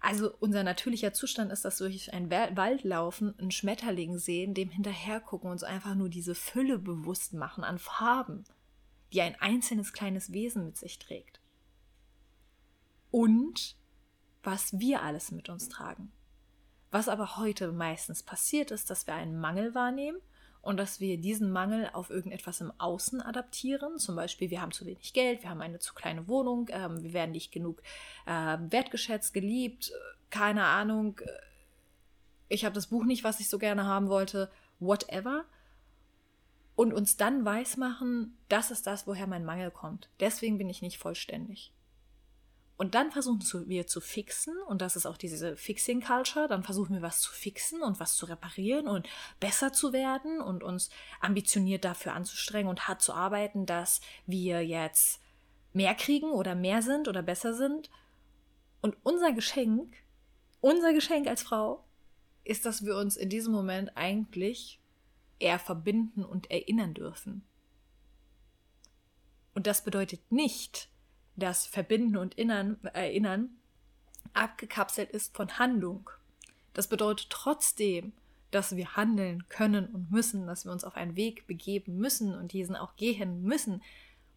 Also 0.00 0.32
unser 0.38 0.62
natürlicher 0.62 1.12
Zustand 1.12 1.50
ist, 1.50 1.64
dass 1.64 1.80
wir 1.80 1.88
durch 1.88 2.12
einen 2.12 2.30
Wald 2.30 2.84
laufen, 2.84 3.36
einen 3.38 3.50
Schmetterling 3.50 4.18
sehen, 4.18 4.54
dem 4.54 4.70
hinterhergucken 4.70 5.48
und 5.48 5.52
uns 5.52 5.64
einfach 5.64 5.94
nur 5.94 6.08
diese 6.08 6.34
Fülle 6.34 6.78
bewusst 6.78 7.32
machen 7.32 7.64
an 7.64 7.78
Farben, 7.78 8.44
die 9.12 9.22
ein 9.22 9.34
einzelnes 9.40 9.92
kleines 9.92 10.32
Wesen 10.32 10.66
mit 10.66 10.76
sich 10.76 10.98
trägt. 10.98 11.40
Und 13.10 13.76
was 14.42 14.78
wir 14.78 15.02
alles 15.02 15.32
mit 15.32 15.48
uns 15.48 15.68
tragen. 15.68 16.12
Was 16.90 17.08
aber 17.08 17.36
heute 17.36 17.72
meistens 17.72 18.22
passiert 18.22 18.70
ist, 18.70 18.88
dass 18.90 19.06
wir 19.06 19.14
einen 19.14 19.38
Mangel 19.38 19.74
wahrnehmen 19.74 20.20
und 20.68 20.76
dass 20.76 21.00
wir 21.00 21.16
diesen 21.16 21.50
Mangel 21.50 21.88
auf 21.94 22.10
irgendetwas 22.10 22.60
im 22.60 22.74
Außen 22.76 23.22
adaptieren. 23.22 23.98
Zum 23.98 24.16
Beispiel, 24.16 24.50
wir 24.50 24.60
haben 24.60 24.70
zu 24.70 24.84
wenig 24.84 25.14
Geld, 25.14 25.40
wir 25.42 25.48
haben 25.48 25.62
eine 25.62 25.78
zu 25.78 25.94
kleine 25.94 26.28
Wohnung, 26.28 26.68
ähm, 26.70 27.02
wir 27.02 27.14
werden 27.14 27.30
nicht 27.30 27.52
genug 27.52 27.82
äh, 28.26 28.58
wertgeschätzt, 28.68 29.32
geliebt, 29.32 29.92
keine 30.28 30.64
Ahnung. 30.64 31.20
Äh, 31.20 31.30
ich 32.50 32.66
habe 32.66 32.74
das 32.74 32.88
Buch 32.88 33.04
nicht, 33.04 33.24
was 33.24 33.40
ich 33.40 33.48
so 33.48 33.58
gerne 33.58 33.86
haben 33.86 34.10
wollte, 34.10 34.50
whatever. 34.78 35.46
Und 36.76 36.92
uns 36.92 37.16
dann 37.16 37.46
weismachen, 37.46 38.36
das 38.50 38.70
ist 38.70 38.86
das, 38.86 39.06
woher 39.06 39.26
mein 39.26 39.46
Mangel 39.46 39.70
kommt. 39.70 40.10
Deswegen 40.20 40.58
bin 40.58 40.68
ich 40.68 40.82
nicht 40.82 40.98
vollständig. 40.98 41.72
Und 42.78 42.94
dann 42.94 43.10
versuchen 43.10 43.42
wir 43.68 43.88
zu 43.88 44.00
fixen, 44.00 44.56
und 44.68 44.80
das 44.80 44.94
ist 44.94 45.04
auch 45.04 45.16
diese 45.16 45.56
Fixing 45.56 46.00
Culture, 46.00 46.46
dann 46.46 46.62
versuchen 46.62 46.94
wir 46.94 47.02
was 47.02 47.20
zu 47.20 47.32
fixen 47.32 47.82
und 47.82 47.98
was 47.98 48.14
zu 48.14 48.24
reparieren 48.26 48.86
und 48.86 49.08
besser 49.40 49.72
zu 49.72 49.92
werden 49.92 50.40
und 50.40 50.62
uns 50.62 50.88
ambitioniert 51.20 51.84
dafür 51.84 52.12
anzustrengen 52.14 52.68
und 52.68 52.86
hart 52.86 53.02
zu 53.02 53.12
arbeiten, 53.12 53.66
dass 53.66 54.00
wir 54.26 54.64
jetzt 54.64 55.20
mehr 55.72 55.96
kriegen 55.96 56.30
oder 56.30 56.54
mehr 56.54 56.80
sind 56.80 57.08
oder 57.08 57.20
besser 57.20 57.52
sind. 57.52 57.90
Und 58.80 58.96
unser 59.02 59.32
Geschenk, 59.32 59.96
unser 60.60 60.92
Geschenk 60.92 61.26
als 61.26 61.42
Frau, 61.42 61.84
ist, 62.44 62.64
dass 62.64 62.84
wir 62.84 62.96
uns 62.96 63.16
in 63.16 63.28
diesem 63.28 63.52
Moment 63.52 63.96
eigentlich 63.96 64.80
eher 65.40 65.58
verbinden 65.58 66.24
und 66.24 66.48
erinnern 66.48 66.94
dürfen. 66.94 67.44
Und 69.52 69.66
das 69.66 69.82
bedeutet 69.82 70.30
nicht, 70.30 70.88
das 71.38 71.66
Verbinden 71.66 72.16
und 72.16 72.34
Innern, 72.34 72.78
Erinnern 72.92 73.50
abgekapselt 74.34 75.10
ist 75.10 75.36
von 75.36 75.58
Handlung. 75.58 76.10
Das 76.74 76.88
bedeutet 76.88 77.28
trotzdem, 77.30 78.12
dass 78.50 78.76
wir 78.76 78.96
handeln 78.96 79.48
können 79.48 79.86
und 79.86 80.10
müssen, 80.10 80.46
dass 80.46 80.64
wir 80.64 80.72
uns 80.72 80.84
auf 80.84 80.96
einen 80.96 81.16
Weg 81.16 81.46
begeben 81.46 81.96
müssen 81.98 82.34
und 82.34 82.52
diesen 82.52 82.76
auch 82.76 82.96
gehen 82.96 83.42
müssen. 83.42 83.82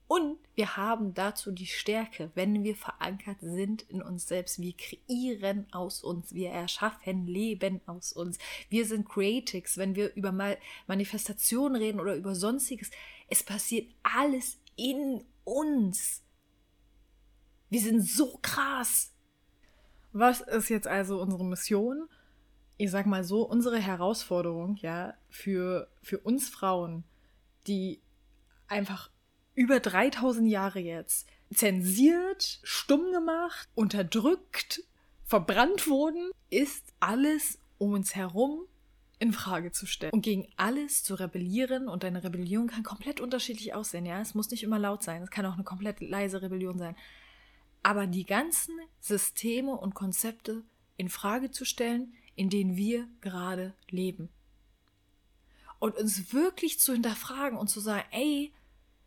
Und 0.07 0.37
wir 0.55 0.75
haben 0.75 1.13
dazu 1.13 1.51
die 1.51 1.67
Stärke, 1.67 2.31
wenn 2.35 2.65
wir 2.65 2.75
verankert 2.75 3.37
sind 3.39 3.83
in 3.83 4.01
uns 4.01 4.27
selbst. 4.27 4.59
Wir 4.59 4.73
kreieren 4.73 5.65
aus 5.71 6.03
uns, 6.03 6.33
wir 6.33 6.49
erschaffen 6.49 7.27
Leben 7.27 7.79
aus 7.85 8.11
uns. 8.11 8.37
Wir 8.67 8.85
sind 8.85 9.07
Creatics, 9.07 9.77
wenn 9.77 9.95
wir 9.95 10.13
über 10.15 10.33
Manifestation 10.87 11.77
reden 11.77 12.01
oder 12.01 12.15
über 12.15 12.35
sonstiges. 12.35 12.91
Es 13.29 13.41
passiert 13.43 13.87
alles 14.03 14.57
in 14.75 15.23
uns. 15.45 16.21
Wir 17.71 17.79
sind 17.79 18.05
so 18.05 18.37
krass. 18.41 19.13
Was 20.11 20.41
ist 20.41 20.69
jetzt 20.69 20.87
also 20.87 21.21
unsere 21.21 21.45
Mission? 21.45 22.09
Ich 22.77 22.91
sag 22.91 23.05
mal 23.05 23.23
so, 23.23 23.43
unsere 23.43 23.79
Herausforderung, 23.79 24.75
ja, 24.81 25.13
für, 25.29 25.87
für 26.03 26.19
uns 26.19 26.49
Frauen, 26.49 27.05
die 27.67 28.01
einfach 28.67 29.09
über 29.55 29.79
3000 29.79 30.49
Jahre 30.49 30.79
jetzt 30.79 31.27
zensiert, 31.53 32.59
stumm 32.61 33.13
gemacht, 33.13 33.69
unterdrückt, 33.73 34.83
verbrannt 35.23 35.87
wurden, 35.87 36.29
ist 36.49 36.83
alles 36.99 37.57
um 37.77 37.93
uns 37.93 38.15
herum 38.15 38.65
in 39.17 39.31
Frage 39.31 39.71
zu 39.71 39.85
stellen 39.85 40.11
und 40.11 40.23
gegen 40.23 40.47
alles 40.57 41.03
zu 41.03 41.15
rebellieren 41.15 41.87
und 41.87 42.03
deine 42.03 42.23
Rebellion 42.23 42.67
kann 42.67 42.83
komplett 42.83 43.21
unterschiedlich 43.21 43.73
aussehen, 43.73 44.05
ja, 44.05 44.19
es 44.19 44.35
muss 44.35 44.49
nicht 44.49 44.63
immer 44.63 44.79
laut 44.79 45.03
sein, 45.03 45.21
es 45.21 45.29
kann 45.29 45.45
auch 45.45 45.53
eine 45.53 45.63
komplett 45.63 46.01
leise 46.01 46.41
Rebellion 46.41 46.77
sein, 46.77 46.95
aber 47.83 48.07
die 48.07 48.25
ganzen 48.25 48.79
Systeme 48.99 49.71
und 49.75 49.95
Konzepte 49.95 50.63
in 50.97 51.09
Frage 51.09 51.51
zu 51.51 51.65
stellen, 51.65 52.13
in 52.35 52.49
denen 52.49 52.75
wir 52.75 53.07
gerade 53.21 53.73
leben. 53.89 54.29
Und 55.79 55.95
uns 55.95 56.33
wirklich 56.33 56.79
zu 56.79 56.93
hinterfragen 56.93 57.57
und 57.57 57.69
zu 57.69 57.79
sagen, 57.79 58.05
ey, 58.11 58.53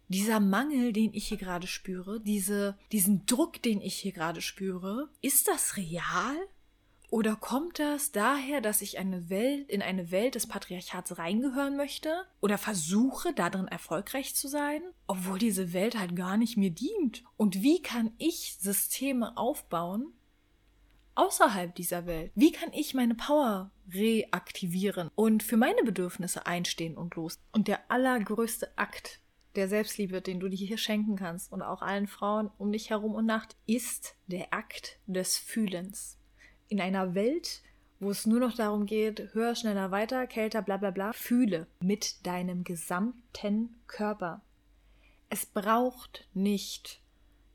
dieser 0.09 0.40
Mangel, 0.40 0.93
den 0.93 1.14
ich 1.14 1.28
hier 1.28 1.38
gerade 1.38 1.66
spüre, 1.66 2.21
diese, 2.21 2.76
diesen 2.93 3.26
Druck, 3.26 3.62
den 3.62 3.81
ich 3.81 3.95
hier 3.95 4.12
gerade 4.12 4.40
spüre, 4.40 5.09
ist 5.23 5.49
das 5.49 5.76
real? 5.76 6.37
Oder 7.11 7.37
kommt 7.37 7.78
das 7.78 8.12
daher, 8.12 8.61
dass 8.61 8.82
ich 8.82 8.99
eine 8.99 9.30
Welt, 9.30 9.68
in 9.70 9.82
eine 9.82 10.11
Welt 10.11 10.34
des 10.34 10.46
Patriarchats 10.46 11.18
reingehören 11.18 11.76
möchte? 11.76 12.25
Oder 12.40 12.58
versuche, 12.58 13.32
darin 13.32 13.68
erfolgreich 13.68 14.34
zu 14.34 14.49
sein? 14.49 14.82
Obwohl 15.06 15.38
diese 15.38 15.73
Welt 15.73 15.99
halt 15.99 16.16
gar 16.16 16.37
nicht 16.37 16.56
mir 16.56 16.70
dient. 16.70 17.23
Und 17.37 17.62
wie 17.62 17.82
kann 17.82 18.12
ich 18.18 18.56
Systeme 18.61 19.37
aufbauen, 19.37 20.12
außerhalb 21.14 21.75
dieser 21.75 22.06
Welt? 22.06 22.32
Wie 22.34 22.52
kann 22.52 22.73
ich 22.73 22.94
meine 22.94 23.14
Power 23.14 23.70
reaktivieren 23.92 25.11
und 25.14 25.42
für 25.42 25.56
meine 25.56 25.82
Bedürfnisse 25.82 26.46
einstehen 26.46 26.96
und 26.96 27.14
los? 27.14 27.38
Und 27.52 27.68
der 27.68 27.90
allergrößte 27.90 28.76
Akt 28.76 29.20
der 29.54 29.68
Selbstliebe, 29.68 30.20
den 30.20 30.40
du 30.40 30.49
dir 30.49 30.66
hier 30.66 30.78
schenken 30.78 31.16
kannst 31.16 31.52
und 31.52 31.62
auch 31.62 31.82
allen 31.82 32.08
Frauen 32.08 32.50
um 32.58 32.73
dich 32.73 32.90
herum 32.90 33.14
und 33.14 33.26
nach, 33.26 33.46
ist 33.66 34.16
der 34.26 34.52
Akt 34.52 34.99
des 35.06 35.38
Fühlens 35.38 36.18
in 36.68 36.80
einer 36.80 37.14
Welt, 37.14 37.62
wo 38.00 38.11
es 38.11 38.26
nur 38.26 38.40
noch 38.40 38.54
darum 38.54 38.87
geht, 38.87 39.35
höher, 39.35 39.54
schneller, 39.54 39.90
weiter, 39.90 40.26
kälter, 40.26 40.62
bla 40.62 40.76
bla 40.76 40.90
bla, 40.90 41.12
fühle 41.12 41.66
mit 41.80 42.26
deinem 42.26 42.64
gesamten 42.64 43.75
Körper. 43.87 44.42
Es 45.30 45.47
braucht 45.47 46.28
nicht 46.35 47.00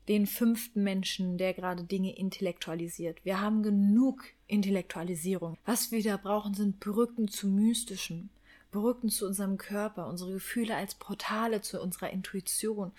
den 0.08 0.26
fünften 0.26 0.82
Menschen, 0.82 1.38
der 1.38 1.54
gerade 1.54 1.84
Dinge 1.84 2.16
intellektualisiert. 2.16 3.24
Wir 3.24 3.40
haben 3.40 3.62
genug 3.62 4.24
Intellektualisierung. 4.48 5.56
Was 5.64 5.92
wir 5.92 6.02
da 6.02 6.16
brauchen, 6.16 6.54
sind 6.54 6.80
Brücken 6.80 7.28
zu 7.28 7.46
Mystischen, 7.46 8.30
Brücken 8.72 9.08
zu 9.08 9.26
unserem 9.26 9.56
Körper, 9.56 10.08
unsere 10.08 10.32
Gefühle 10.32 10.74
als 10.74 10.96
Portale 10.96 11.60
zu 11.60 11.80
unserer 11.80 12.10
Intuition. 12.10 12.92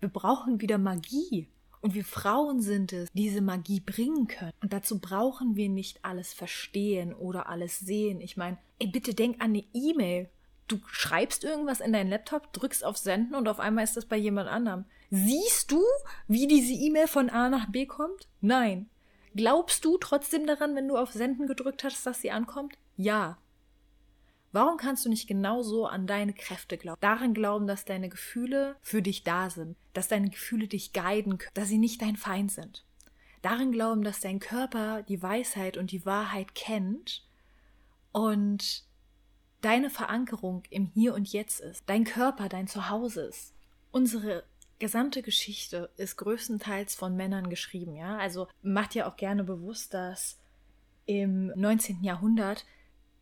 Wir 0.00 0.10
brauchen 0.10 0.60
wieder 0.60 0.76
Magie. 0.76 1.48
Und 1.84 1.94
wir 1.94 2.06
Frauen 2.06 2.62
sind 2.62 2.94
es, 2.94 3.10
diese 3.12 3.42
Magie 3.42 3.80
bringen 3.80 4.26
können. 4.26 4.54
Und 4.62 4.72
dazu 4.72 5.00
brauchen 5.00 5.54
wir 5.54 5.68
nicht 5.68 6.02
alles 6.02 6.32
verstehen 6.32 7.12
oder 7.12 7.50
alles 7.50 7.78
sehen. 7.78 8.22
Ich 8.22 8.38
meine, 8.38 8.56
ey, 8.78 8.86
bitte 8.86 9.12
denk 9.12 9.42
an 9.42 9.50
eine 9.50 9.64
E-Mail. 9.74 10.30
Du 10.66 10.78
schreibst 10.86 11.44
irgendwas 11.44 11.80
in 11.80 11.92
deinen 11.92 12.08
Laptop, 12.08 12.54
drückst 12.54 12.86
auf 12.86 12.96
Senden 12.96 13.34
und 13.34 13.48
auf 13.48 13.60
einmal 13.60 13.84
ist 13.84 13.98
das 13.98 14.06
bei 14.06 14.16
jemand 14.16 14.48
anderem. 14.48 14.86
Siehst 15.10 15.72
du, 15.72 15.82
wie 16.26 16.46
diese 16.46 16.72
E-Mail 16.72 17.06
von 17.06 17.28
A 17.28 17.50
nach 17.50 17.68
B 17.68 17.84
kommt? 17.84 18.28
Nein. 18.40 18.88
Glaubst 19.36 19.84
du 19.84 19.98
trotzdem 19.98 20.46
daran, 20.46 20.74
wenn 20.76 20.88
du 20.88 20.96
auf 20.96 21.12
Senden 21.12 21.46
gedrückt 21.46 21.84
hast, 21.84 22.06
dass 22.06 22.22
sie 22.22 22.30
ankommt? 22.30 22.78
Ja. 22.96 23.36
Warum 24.54 24.76
kannst 24.76 25.04
du 25.04 25.08
nicht 25.08 25.26
genauso 25.26 25.84
an 25.84 26.06
deine 26.06 26.32
Kräfte 26.32 26.78
glauben? 26.78 27.00
Daran 27.00 27.34
glauben, 27.34 27.66
dass 27.66 27.84
deine 27.84 28.08
Gefühle 28.08 28.76
für 28.82 29.02
dich 29.02 29.24
da 29.24 29.50
sind, 29.50 29.76
dass 29.94 30.06
deine 30.06 30.30
Gefühle 30.30 30.68
dich 30.68 30.92
guiden 30.92 31.38
können, 31.38 31.50
dass 31.54 31.66
sie 31.66 31.76
nicht 31.76 32.00
dein 32.00 32.14
Feind 32.14 32.52
sind. 32.52 32.84
Darin 33.42 33.72
glauben, 33.72 34.04
dass 34.04 34.20
dein 34.20 34.38
Körper 34.38 35.02
die 35.02 35.20
Weisheit 35.20 35.76
und 35.76 35.90
die 35.90 36.06
Wahrheit 36.06 36.54
kennt 36.54 37.26
und 38.12 38.84
deine 39.60 39.90
Verankerung 39.90 40.62
im 40.70 40.86
Hier 40.86 41.14
und 41.14 41.32
Jetzt 41.32 41.58
ist, 41.58 41.82
dein 41.86 42.04
Körper 42.04 42.48
dein 42.48 42.68
Zuhause 42.68 43.22
ist. 43.22 43.54
Unsere 43.90 44.44
gesamte 44.78 45.22
Geschichte 45.22 45.90
ist 45.96 46.16
größtenteils 46.16 46.94
von 46.94 47.16
Männern 47.16 47.50
geschrieben, 47.50 47.96
ja? 47.96 48.18
Also 48.18 48.46
macht 48.62 48.94
ja 48.94 49.10
auch 49.10 49.16
gerne 49.16 49.42
bewusst, 49.42 49.94
dass 49.94 50.38
im 51.06 51.48
19. 51.56 52.04
Jahrhundert 52.04 52.64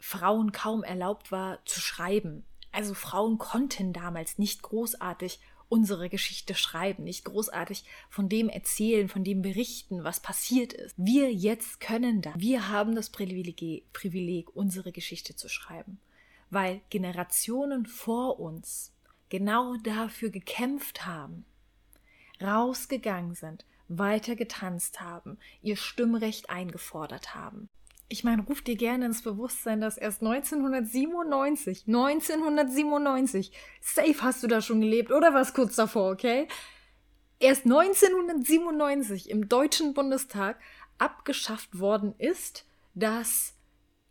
Frauen 0.05 0.51
kaum 0.51 0.83
erlaubt 0.83 1.31
war 1.31 1.65
zu 1.65 1.81
schreiben. 1.81 2.45
Also 2.73 2.93
Frauen 2.93 3.39
konnten 3.39 3.93
damals 3.93 4.37
nicht 4.37 4.61
großartig 4.61 5.39
unsere 5.69 6.09
Geschichte 6.09 6.57
schreiben, 6.57 7.05
nicht 7.05 7.25
großartig 7.25 7.85
von 8.11 8.29
dem 8.29 8.49
erzählen, 8.49 9.09
von 9.09 9.23
dem 9.23 9.43
berichten, 9.43 10.03
was 10.03 10.19
passiert 10.19 10.73
ist. 10.73 10.97
Wir 10.99 11.33
jetzt 11.33 11.79
können 11.79 12.21
das. 12.21 12.35
Wir 12.37 12.69
haben 12.69 12.97
das 12.97 13.11
Privileg, 13.11 13.93
Privileg, 13.93 14.55
unsere 14.57 14.91
Geschichte 14.91 15.37
zu 15.37 15.49
schreiben, 15.49 16.01
weil 16.51 16.81
Generationen 16.91 17.87
vor 17.87 18.41
uns 18.41 18.93
genau 19.29 19.77
dafür 19.77 20.31
gekämpft 20.31 21.07
haben, 21.07 21.45
rausgegangen 22.41 23.37
sind, 23.37 23.65
weiter 23.87 24.35
getanzt 24.35 25.01
haben, 25.01 25.39
ihr 25.63 25.77
Stimmrecht 25.77 26.51
eingefordert 26.51 27.37
haben 27.37 27.69
ich 28.13 28.25
meine, 28.25 28.43
ruf 28.43 28.61
dir 28.61 28.77
gerne 28.77 29.07
ins 29.07 29.23
Bewusstsein, 29.23 29.81
dass 29.81 29.97
erst 29.97 30.21
1997, 30.21 31.85
1997, 31.87 33.53
safe 33.81 34.23
hast 34.23 34.43
du 34.43 34.49
da 34.49 34.61
schon 34.61 34.83
gelebt 34.83 35.11
oder 35.11 35.33
was 35.33 35.55
kurz 35.55 35.77
davor, 35.77 36.13
okay? 36.13 36.47
Erst 37.41 37.65
1997 37.65 39.31
im 39.31 39.49
Deutschen 39.49 39.95
Bundestag 39.95 40.61
abgeschafft 40.99 41.81
worden 41.81 42.15
ist, 42.19 42.67
dass 42.95 43.55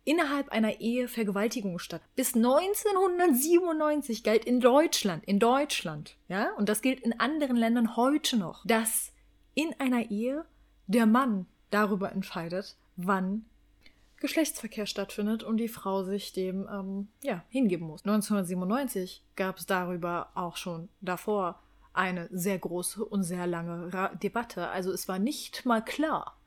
innerhalb 0.04 0.48
einer 0.48 0.80
Ehe 0.80 1.06
Vergewaltigung 1.06 1.78
statt. 1.78 2.02
Bis 2.16 2.34
1997 2.34 4.24
galt 4.24 4.44
in 4.44 4.58
Deutschland, 4.58 5.24
in 5.24 5.38
Deutschland, 5.38 6.16
ja, 6.28 6.52
und 6.56 6.68
das 6.68 6.82
gilt 6.82 6.98
in 7.00 7.20
anderen 7.20 7.56
Ländern 7.56 7.94
heute 7.96 8.36
noch, 8.36 8.66
dass 8.66 9.12
in 9.54 9.72
einer 9.78 10.10
Ehe 10.10 10.44
der 10.88 11.06
Mann 11.06 11.46
darüber 11.70 12.10
entscheidet, 12.10 12.76
wann 12.96 13.44
Geschlechtsverkehr 14.22 14.86
stattfindet 14.86 15.42
und 15.42 15.56
die 15.56 15.68
Frau 15.68 16.04
sich 16.04 16.32
dem 16.32 16.68
ähm, 16.72 17.08
ja, 17.24 17.44
hingeben 17.48 17.88
muss. 17.88 18.04
1997 18.04 19.24
gab 19.34 19.58
es 19.58 19.66
darüber 19.66 20.30
auch 20.34 20.56
schon 20.56 20.88
davor 21.00 21.60
eine 21.92 22.28
sehr 22.30 22.58
große 22.58 23.04
und 23.04 23.24
sehr 23.24 23.48
lange 23.48 23.92
Ra 23.92 24.14
Debatte. 24.14 24.68
Also 24.68 24.92
es 24.92 25.08
war 25.08 25.18
nicht 25.18 25.66
mal 25.66 25.84
klar, 25.84 26.38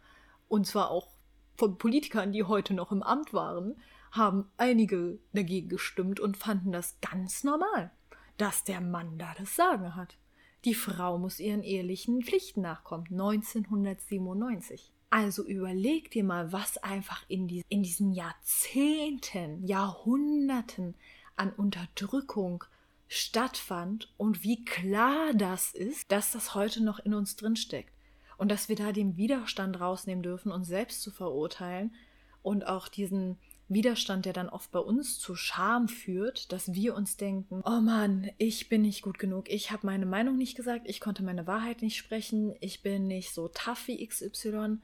und 0.48 0.66
zwar 0.66 0.90
auch 0.90 1.10
von 1.58 1.78
Politikern, 1.78 2.32
die 2.32 2.46
heute 2.46 2.74
noch 2.74 2.94
im 2.94 3.04
Amt 3.04 3.34
waren, 3.34 3.76
haben 4.12 4.50
einige 4.56 5.20
dagegen 5.34 5.68
gestimmt 5.68 6.22
und 6.22 6.38
fanden 6.38 6.72
das 6.72 6.98
ganz 7.02 7.44
normal, 7.44 7.92
dass 8.38 8.64
der 8.64 8.80
Mann 8.80 9.18
da 9.18 9.34
das 9.38 9.54
Sagen 9.56 9.96
hat. 9.96 10.18
Die 10.64 10.76
Frau 10.76 11.18
muss 11.18 11.42
ihren 11.42 11.62
ehelichen 11.62 12.24
Pflichten 12.24 12.62
nachkommen. 12.62 13.06
1997. 13.12 14.95
Also 15.10 15.46
überleg 15.46 16.12
dir 16.12 16.24
mal, 16.24 16.52
was 16.52 16.78
einfach 16.78 17.24
in, 17.28 17.48
die, 17.48 17.64
in 17.70 17.84
diesen 17.84 18.12
Jahrzehnten, 18.12 19.66
Jahrhunderten 19.66 20.96
an 21.36 21.52
Unterdrückung 21.52 22.64
stattfand 23.08 24.12
und 24.18 24.44
wie 24.44 24.66
klar 24.66 25.34
das 25.34 25.74
ist, 25.74 26.12
dass 26.12 26.32
das 26.32 26.56
heute 26.56 26.84
noch 26.84 27.00
in 27.00 27.14
uns 27.14 27.36
drinsteckt 27.36 27.94
und 28.38 28.50
dass 28.50 28.68
wir 28.68 28.76
da 28.76 28.92
den 28.92 29.16
Widerstand 29.18 29.80
rausnehmen 29.80 30.24
dürfen, 30.24 30.52
uns 30.52 30.68
selbst 30.68 31.02
zu 31.02 31.12
verurteilen 31.12 31.94
und 32.42 32.68
auch 32.68 32.88
diesen 32.88 33.38
Widerstand, 33.68 34.26
der 34.26 34.34
dann 34.34 34.50
oft 34.50 34.72
bei 34.72 34.80
uns 34.80 35.18
zu 35.18 35.36
Scham 35.36 35.88
führt, 35.88 36.52
dass 36.52 36.74
wir 36.74 36.96
uns 36.96 37.18
denken, 37.18 37.62
oh 37.66 37.82
Mann, 37.82 38.30
ich 38.38 38.70
bin 38.70 38.84
nicht 38.84 39.02
gut 39.02 39.18
genug, 39.18 39.50
ich 39.50 39.72
habe 39.72 39.88
meine 39.88 40.06
Meinung 40.06 40.38
nicht 40.38 40.56
gesagt, 40.56 40.88
ich 40.88 41.00
konnte 41.00 41.24
meine 41.24 41.48
Wahrheit 41.48 41.82
nicht 41.82 41.98
sprechen, 41.98 42.56
ich 42.60 42.84
bin 42.84 43.08
nicht 43.08 43.34
so 43.34 43.48
tough 43.48 43.88
wie 43.88 44.06
XY. 44.06 44.78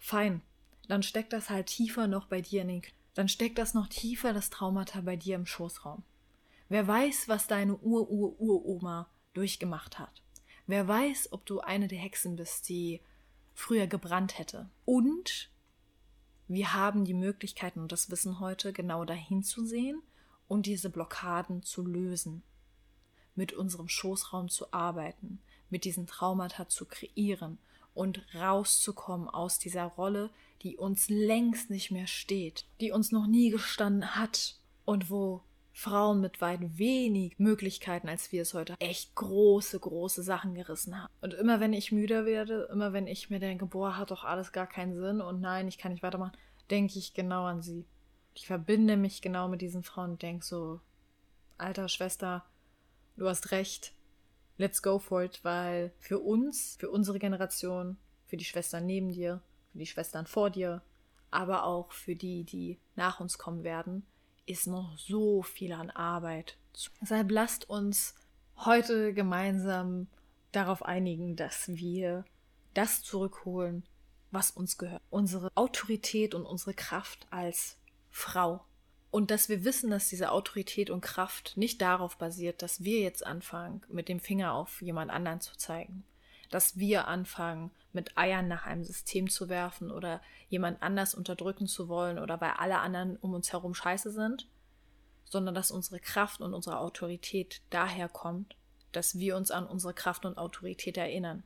Fein, 0.00 0.40
dann 0.88 1.04
steckt 1.04 1.32
das 1.32 1.50
halt 1.50 1.66
tiefer 1.66 2.08
noch 2.08 2.26
bei 2.26 2.40
dir 2.40 2.62
in 2.62 2.68
den 2.68 2.82
dann 3.14 3.28
steckt 3.28 3.58
das 3.58 3.74
noch 3.74 3.88
tiefer 3.88 4.32
das 4.32 4.50
Traumata 4.50 5.00
bei 5.00 5.16
dir 5.16 5.34
im 5.34 5.46
Schoßraum. 5.46 6.02
Wer 6.68 6.86
weiß, 6.86 7.28
was 7.28 7.46
deine 7.46 7.76
Ur-Ur-Uroma 7.76 9.08
durchgemacht 9.34 9.98
hat. 9.98 10.22
Wer 10.66 10.86
weiß, 10.86 11.32
ob 11.32 11.44
du 11.44 11.60
eine 11.60 11.88
der 11.88 11.98
Hexen 11.98 12.36
bist, 12.36 12.68
die 12.68 13.00
früher 13.54 13.86
gebrannt 13.86 14.38
hätte. 14.38 14.70
Und 14.84 15.50
wir 16.48 16.72
haben 16.72 17.04
die 17.04 17.14
Möglichkeiten 17.14 17.80
und 17.80 17.92
das 17.92 18.10
Wissen 18.10 18.40
heute, 18.40 18.72
genau 18.72 19.04
dahin 19.04 19.42
zu 19.42 19.66
sehen 19.66 20.02
und 20.48 20.66
diese 20.66 20.90
Blockaden 20.90 21.62
zu 21.62 21.84
lösen. 21.84 22.42
Mit 23.34 23.52
unserem 23.52 23.88
Schoßraum 23.88 24.48
zu 24.48 24.72
arbeiten, 24.72 25.40
mit 25.70 25.84
diesen 25.84 26.06
Traumata 26.06 26.68
zu 26.68 26.86
kreieren 26.86 27.58
und 27.94 28.24
rauszukommen 28.34 29.28
aus 29.28 29.58
dieser 29.58 29.84
Rolle, 29.84 30.30
die 30.62 30.76
uns 30.76 31.08
längst 31.08 31.70
nicht 31.70 31.90
mehr 31.90 32.06
steht, 32.06 32.66
die 32.80 32.92
uns 32.92 33.12
noch 33.12 33.26
nie 33.26 33.50
gestanden 33.50 34.14
hat 34.16 34.56
und 34.84 35.10
wo 35.10 35.42
Frauen 35.72 36.20
mit 36.20 36.40
weit 36.40 36.78
wenig 36.78 37.38
Möglichkeiten, 37.38 38.08
als 38.08 38.32
wir 38.32 38.42
es 38.42 38.54
heute 38.54 38.74
echt 38.80 39.14
große, 39.14 39.78
große 39.78 40.22
Sachen 40.22 40.54
gerissen 40.54 41.00
haben. 41.00 41.12
Und 41.20 41.32
immer 41.34 41.60
wenn 41.60 41.72
ich 41.72 41.92
müder 41.92 42.26
werde, 42.26 42.68
immer 42.72 42.92
wenn 42.92 43.06
ich 43.06 43.30
mir 43.30 43.38
denke, 43.38 43.66
boah, 43.66 43.96
hat 43.96 44.10
doch 44.10 44.24
alles 44.24 44.52
gar 44.52 44.66
keinen 44.66 45.00
Sinn 45.00 45.20
und 45.20 45.40
nein, 45.40 45.68
ich 45.68 45.78
kann 45.78 45.92
nicht 45.92 46.02
weitermachen, 46.02 46.36
denke 46.70 46.98
ich 46.98 47.14
genau 47.14 47.44
an 47.44 47.62
sie. 47.62 47.86
Ich 48.34 48.46
verbinde 48.46 48.96
mich 48.96 49.22
genau 49.22 49.48
mit 49.48 49.60
diesen 49.60 49.82
Frauen 49.82 50.12
und 50.12 50.22
denke 50.22 50.44
so, 50.44 50.80
alter 51.56 51.88
Schwester, 51.88 52.44
du 53.16 53.28
hast 53.28 53.50
recht, 53.50 53.94
let's 54.60 54.82
go 54.82 54.98
for 54.98 55.24
it, 55.24 55.40
weil 55.42 55.90
für 55.98 56.18
uns, 56.18 56.76
für 56.78 56.90
unsere 56.90 57.18
Generation, 57.18 57.96
für 58.26 58.36
die 58.36 58.44
Schwestern 58.44 58.84
neben 58.84 59.10
dir, 59.10 59.40
für 59.72 59.78
die 59.78 59.86
Schwestern 59.86 60.26
vor 60.26 60.50
dir, 60.50 60.82
aber 61.30 61.64
auch 61.64 61.92
für 61.92 62.14
die, 62.14 62.44
die 62.44 62.78
nach 62.94 63.20
uns 63.20 63.38
kommen 63.38 63.64
werden, 63.64 64.04
ist 64.44 64.66
noch 64.66 64.98
so 64.98 65.42
viel 65.42 65.72
an 65.72 65.90
Arbeit. 65.90 66.58
Deshalb 67.00 67.30
lasst 67.30 67.70
uns 67.70 68.14
heute 68.56 69.14
gemeinsam 69.14 70.08
darauf 70.52 70.84
einigen, 70.84 71.36
dass 71.36 71.68
wir 71.68 72.24
das 72.74 73.02
zurückholen, 73.02 73.84
was 74.30 74.50
uns 74.50 74.76
gehört. 74.76 75.02
Unsere 75.08 75.50
Autorität 75.54 76.34
und 76.34 76.44
unsere 76.44 76.74
Kraft 76.74 77.26
als 77.30 77.78
Frau. 78.10 78.64
Und 79.10 79.30
dass 79.30 79.48
wir 79.48 79.64
wissen, 79.64 79.90
dass 79.90 80.08
diese 80.08 80.30
Autorität 80.30 80.88
und 80.88 81.00
Kraft 81.00 81.56
nicht 81.56 81.82
darauf 81.82 82.16
basiert, 82.16 82.62
dass 82.62 82.84
wir 82.84 83.00
jetzt 83.00 83.26
anfangen, 83.26 83.82
mit 83.88 84.08
dem 84.08 84.20
Finger 84.20 84.54
auf 84.54 84.82
jemand 84.82 85.10
anderen 85.10 85.40
zu 85.40 85.56
zeigen. 85.56 86.04
Dass 86.48 86.78
wir 86.78 87.08
anfangen, 87.08 87.70
mit 87.92 88.16
Eiern 88.16 88.46
nach 88.46 88.66
einem 88.66 88.84
System 88.84 89.28
zu 89.28 89.48
werfen 89.48 89.90
oder 89.90 90.20
jemand 90.48 90.82
anders 90.82 91.14
unterdrücken 91.14 91.66
zu 91.66 91.88
wollen 91.88 92.18
oder 92.18 92.40
weil 92.40 92.52
alle 92.56 92.78
anderen 92.78 93.16
um 93.16 93.34
uns 93.34 93.52
herum 93.52 93.74
scheiße 93.74 94.12
sind, 94.12 94.48
sondern 95.24 95.54
dass 95.54 95.70
unsere 95.70 96.00
Kraft 96.00 96.40
und 96.40 96.54
unsere 96.54 96.78
Autorität 96.78 97.62
daher 97.70 98.08
kommt, 98.08 98.56
dass 98.92 99.18
wir 99.18 99.36
uns 99.36 99.50
an 99.50 99.66
unsere 99.66 99.94
Kraft 99.94 100.24
und 100.24 100.38
Autorität 100.38 100.96
erinnern. 100.96 101.42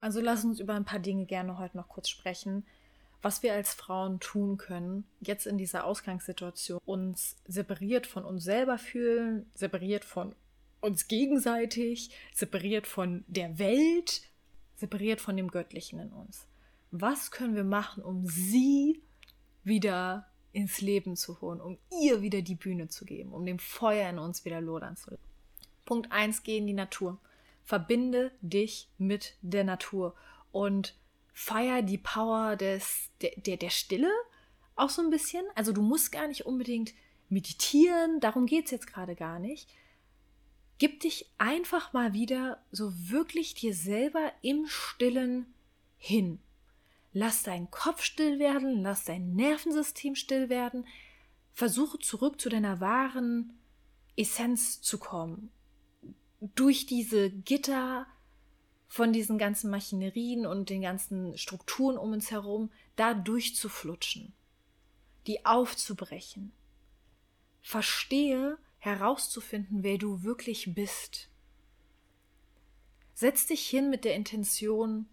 Also 0.00 0.20
lass 0.20 0.44
uns 0.44 0.60
über 0.60 0.74
ein 0.74 0.84
paar 0.84 0.98
Dinge 0.98 1.26
gerne 1.26 1.58
heute 1.58 1.76
noch 1.76 1.88
kurz 1.88 2.08
sprechen, 2.08 2.64
was 3.24 3.42
wir 3.42 3.54
als 3.54 3.72
Frauen 3.72 4.20
tun 4.20 4.58
können, 4.58 5.04
jetzt 5.20 5.46
in 5.46 5.56
dieser 5.56 5.86
Ausgangssituation, 5.86 6.78
uns 6.84 7.36
separiert 7.46 8.06
von 8.06 8.22
uns 8.22 8.44
selber 8.44 8.76
fühlen, 8.76 9.50
separiert 9.54 10.04
von 10.04 10.34
uns 10.82 11.08
gegenseitig, 11.08 12.10
separiert 12.34 12.86
von 12.86 13.24
der 13.26 13.58
Welt, 13.58 14.20
separiert 14.76 15.22
von 15.22 15.38
dem 15.38 15.50
Göttlichen 15.50 16.00
in 16.00 16.12
uns. 16.12 16.46
Was 16.90 17.30
können 17.30 17.54
wir 17.54 17.64
machen, 17.64 18.02
um 18.02 18.26
sie 18.26 19.02
wieder 19.64 20.26
ins 20.52 20.82
Leben 20.82 21.16
zu 21.16 21.40
holen, 21.40 21.62
um 21.62 21.78
ihr 22.02 22.20
wieder 22.20 22.42
die 22.42 22.54
Bühne 22.54 22.88
zu 22.88 23.06
geben, 23.06 23.32
um 23.32 23.46
dem 23.46 23.58
Feuer 23.58 24.10
in 24.10 24.18
uns 24.18 24.44
wieder 24.44 24.60
lodern 24.60 24.98
zu 24.98 25.12
lassen? 25.12 25.22
Punkt 25.86 26.12
1, 26.12 26.42
geh 26.42 26.58
in 26.58 26.66
die 26.66 26.74
Natur. 26.74 27.18
Verbinde 27.62 28.32
dich 28.42 28.90
mit 28.98 29.38
der 29.40 29.64
Natur 29.64 30.14
und 30.52 30.94
feier 31.34 31.82
die 31.82 31.98
Power 31.98 32.56
des, 32.56 33.10
der, 33.20 33.32
der, 33.36 33.56
der 33.58 33.70
Stille 33.70 34.10
auch 34.76 34.88
so 34.88 35.02
ein 35.02 35.10
bisschen. 35.10 35.44
Also 35.54 35.72
du 35.72 35.82
musst 35.82 36.12
gar 36.12 36.28
nicht 36.28 36.46
unbedingt 36.46 36.94
meditieren, 37.28 38.20
darum 38.20 38.46
geht 38.46 38.66
es 38.66 38.70
jetzt 38.70 38.86
gerade 38.86 39.14
gar 39.16 39.38
nicht. 39.38 39.68
Gib 40.78 41.00
dich 41.00 41.30
einfach 41.38 41.92
mal 41.92 42.14
wieder 42.14 42.64
so 42.70 42.92
wirklich 43.10 43.54
dir 43.54 43.74
selber 43.74 44.32
im 44.42 44.66
Stillen 44.66 45.52
hin. 45.96 46.38
Lass 47.12 47.42
deinen 47.42 47.70
Kopf 47.70 48.02
still 48.02 48.38
werden, 48.38 48.82
lass 48.82 49.04
dein 49.04 49.34
Nervensystem 49.34 50.14
still 50.14 50.48
werden. 50.48 50.86
Versuche 51.52 51.98
zurück 51.98 52.40
zu 52.40 52.48
deiner 52.48 52.80
wahren 52.80 53.58
Essenz 54.16 54.82
zu 54.82 54.98
kommen. 54.98 55.50
Durch 56.40 56.86
diese 56.86 57.30
Gitter 57.30 58.06
von 58.94 59.12
diesen 59.12 59.38
ganzen 59.38 59.70
Maschinerien 59.70 60.46
und 60.46 60.70
den 60.70 60.82
ganzen 60.82 61.36
Strukturen 61.36 61.98
um 61.98 62.12
uns 62.12 62.30
herum, 62.30 62.70
da 62.94 63.12
durchzuflutschen, 63.12 64.32
die 65.26 65.44
aufzubrechen. 65.44 66.52
Verstehe, 67.60 68.56
herauszufinden, 68.78 69.82
wer 69.82 69.98
du 69.98 70.22
wirklich 70.22 70.76
bist. 70.76 71.28
Setz 73.14 73.48
dich 73.48 73.66
hin 73.66 73.90
mit 73.90 74.04
der 74.04 74.14
Intention, 74.14 75.08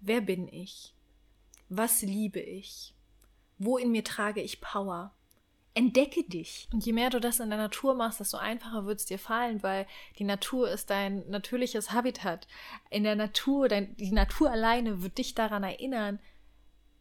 wer 0.00 0.20
bin 0.20 0.48
ich? 0.48 0.92
Was 1.68 2.02
liebe 2.02 2.40
ich? 2.40 2.92
Wo 3.56 3.78
in 3.78 3.92
mir 3.92 4.02
trage 4.02 4.42
ich 4.42 4.60
Power? 4.60 5.14
Entdecke 5.74 6.22
dich. 6.24 6.68
Und 6.72 6.84
je 6.84 6.92
mehr 6.92 7.08
du 7.08 7.18
das 7.18 7.40
in 7.40 7.48
der 7.48 7.58
Natur 7.58 7.94
machst, 7.94 8.20
desto 8.20 8.36
einfacher 8.36 8.84
wird 8.84 9.00
es 9.00 9.06
dir 9.06 9.18
fallen, 9.18 9.62
weil 9.62 9.86
die 10.18 10.24
Natur 10.24 10.70
ist 10.70 10.90
dein 10.90 11.28
natürliches 11.30 11.92
Habitat. 11.92 12.46
In 12.90 13.04
der 13.04 13.16
Natur, 13.16 13.68
dein, 13.68 13.96
die 13.96 14.12
Natur 14.12 14.50
alleine 14.50 15.02
wird 15.02 15.16
dich 15.16 15.34
daran 15.34 15.62
erinnern, 15.62 16.18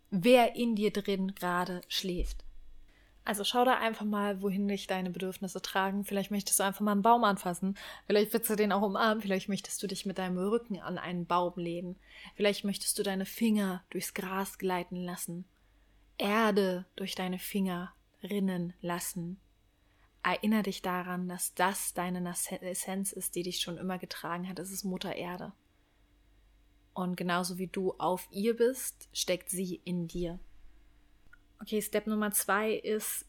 wer 0.10 0.56
in 0.56 0.76
dir 0.76 0.92
drin 0.92 1.36
gerade 1.36 1.82
schläft. 1.90 2.46
Also 3.24 3.44
schau 3.44 3.66
da 3.66 3.78
einfach 3.78 4.06
mal, 4.06 4.42
wohin 4.42 4.68
dich 4.68 4.88
deine 4.88 5.12
Bedürfnisse 5.12 5.62
tragen. 5.62 6.06
Vielleicht 6.06 6.32
möchtest 6.32 6.60
du 6.60 6.64
einfach 6.64 6.82
mal 6.82 6.94
einen 6.94 7.04
Baum 7.04 7.24
anfassen. 7.24 7.78
Vielleicht 8.08 8.34
willst 8.34 8.50
du 8.50 8.56
den 8.56 8.72
auch 8.72 8.82
umarmen. 8.82 9.22
Vielleicht 9.22 9.48
möchtest 9.48 9.84
du 9.84 9.88
dich 9.88 10.06
mit 10.06 10.18
deinem 10.18 10.38
Rücken 10.38 10.80
an 10.80 10.98
einen 10.98 11.28
Baum 11.28 11.54
lehnen. 11.56 11.98
Vielleicht 12.36 12.64
möchtest 12.64 12.98
du 12.98 13.04
deine 13.04 13.26
Finger 13.26 13.84
durchs 13.92 14.14
Gras 14.14 14.58
gleiten 14.58 14.96
lassen. 14.96 15.46
Erde 16.18 16.86
durch 16.96 17.14
deine 17.14 17.38
Finger 17.38 17.94
rinnen 18.24 18.74
lassen. 18.82 19.40
Erinner 20.24 20.64
dich 20.64 20.82
daran, 20.82 21.28
dass 21.28 21.54
das 21.56 21.94
deine 21.94 22.28
Essenz 22.62 23.12
ist, 23.12 23.36
die 23.36 23.44
dich 23.44 23.60
schon 23.60 23.78
immer 23.78 23.98
getragen 23.98 24.48
hat. 24.48 24.60
Es 24.60 24.72
ist 24.72 24.84
Mutter 24.84 25.16
Erde. 25.16 25.54
Und 26.94 27.16
genauso 27.16 27.58
wie 27.58 27.68
du 27.68 27.94
auf 27.94 28.28
ihr 28.32 28.56
bist, 28.56 29.10
steckt 29.14 29.50
sie 29.50 29.82
in 29.86 30.08
dir. 30.08 30.40
Okay, 31.60 31.82
Step 31.82 32.08
Nummer 32.08 32.32
zwei 32.32 32.74
ist, 32.74 33.26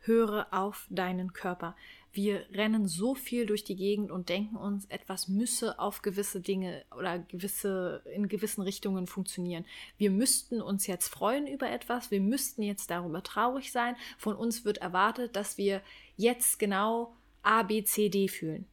höre 0.00 0.46
auf 0.50 0.86
deinen 0.90 1.32
Körper. 1.32 1.76
Wir 2.16 2.46
rennen 2.50 2.88
so 2.88 3.14
viel 3.14 3.44
durch 3.44 3.62
die 3.62 3.76
Gegend 3.76 4.10
und 4.10 4.30
denken 4.30 4.56
uns, 4.56 4.86
etwas 4.86 5.28
müsse 5.28 5.78
auf 5.78 6.00
gewisse 6.00 6.40
Dinge 6.40 6.82
oder 6.96 7.18
gewisse, 7.18 8.02
in 8.06 8.26
gewissen 8.26 8.62
Richtungen 8.62 9.06
funktionieren. 9.06 9.66
Wir 9.98 10.10
müssten 10.10 10.62
uns 10.62 10.86
jetzt 10.86 11.08
freuen 11.08 11.46
über 11.46 11.68
etwas, 11.68 12.10
wir 12.10 12.22
müssten 12.22 12.62
jetzt 12.62 12.90
darüber 12.90 13.22
traurig 13.22 13.70
sein. 13.70 13.96
Von 14.16 14.34
uns 14.34 14.64
wird 14.64 14.78
erwartet, 14.78 15.36
dass 15.36 15.58
wir 15.58 15.82
jetzt 16.16 16.58
genau 16.58 17.14
A, 17.42 17.62
B, 17.64 17.84
C, 17.84 18.08
D 18.08 18.28
fühlen. 18.28 18.64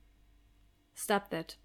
Stop 0.95 1.29
that. 1.29 1.57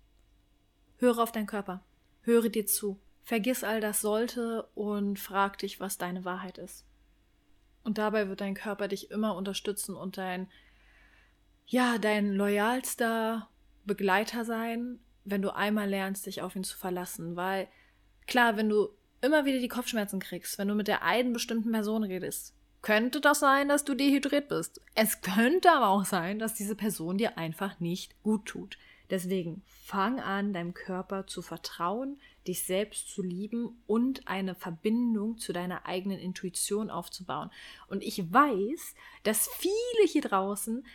Höre 0.96 1.20
auf 1.20 1.30
deinen 1.30 1.46
Körper. 1.46 1.84
Höre 2.22 2.48
dir 2.48 2.66
zu. 2.66 2.98
Vergiss 3.22 3.62
all 3.62 3.80
das 3.80 4.00
sollte 4.00 4.64
und 4.74 5.20
frag 5.20 5.58
dich, 5.58 5.78
was 5.78 5.96
deine 5.96 6.24
Wahrheit 6.24 6.58
ist. 6.58 6.84
Und 7.84 7.98
dabei 7.98 8.28
wird 8.28 8.40
dein 8.40 8.54
Körper 8.54 8.88
dich 8.88 9.12
immer 9.12 9.36
unterstützen 9.36 9.94
und 9.94 10.18
dein 10.18 10.48
ja, 11.68 11.98
dein 11.98 12.32
loyalster 12.32 13.48
Begleiter 13.84 14.44
sein, 14.44 14.98
wenn 15.24 15.42
du 15.42 15.54
einmal 15.54 15.88
lernst, 15.88 16.26
dich 16.26 16.42
auf 16.42 16.56
ihn 16.56 16.64
zu 16.64 16.76
verlassen. 16.76 17.36
Weil, 17.36 17.68
klar, 18.26 18.56
wenn 18.56 18.68
du 18.68 18.88
immer 19.20 19.44
wieder 19.44 19.58
die 19.58 19.68
Kopfschmerzen 19.68 20.18
kriegst, 20.18 20.58
wenn 20.58 20.68
du 20.68 20.74
mit 20.74 20.88
der 20.88 21.02
einen 21.02 21.32
bestimmten 21.32 21.70
Person 21.70 22.04
redest, 22.04 22.54
könnte 22.80 23.20
das 23.20 23.40
sein, 23.40 23.68
dass 23.68 23.84
du 23.84 23.94
dehydriert 23.94 24.48
bist. 24.48 24.80
Es 24.94 25.20
könnte 25.20 25.72
aber 25.72 25.88
auch 25.88 26.04
sein, 26.04 26.38
dass 26.38 26.54
diese 26.54 26.74
Person 26.74 27.18
dir 27.18 27.36
einfach 27.36 27.80
nicht 27.80 28.22
gut 28.22 28.46
tut. 28.46 28.78
Deswegen 29.10 29.62
fang 29.66 30.20
an, 30.20 30.52
deinem 30.52 30.74
Körper 30.74 31.26
zu 31.26 31.40
vertrauen, 31.40 32.20
dich 32.46 32.64
selbst 32.64 33.08
zu 33.08 33.22
lieben 33.22 33.82
und 33.86 34.28
eine 34.28 34.54
Verbindung 34.54 35.38
zu 35.38 35.52
deiner 35.52 35.86
eigenen 35.86 36.18
Intuition 36.18 36.90
aufzubauen. 36.90 37.50
Und 37.88 38.02
ich 38.02 38.32
weiß, 38.32 38.94
dass 39.22 39.48
viele 39.48 40.06
hier 40.06 40.22
draußen 40.22 40.86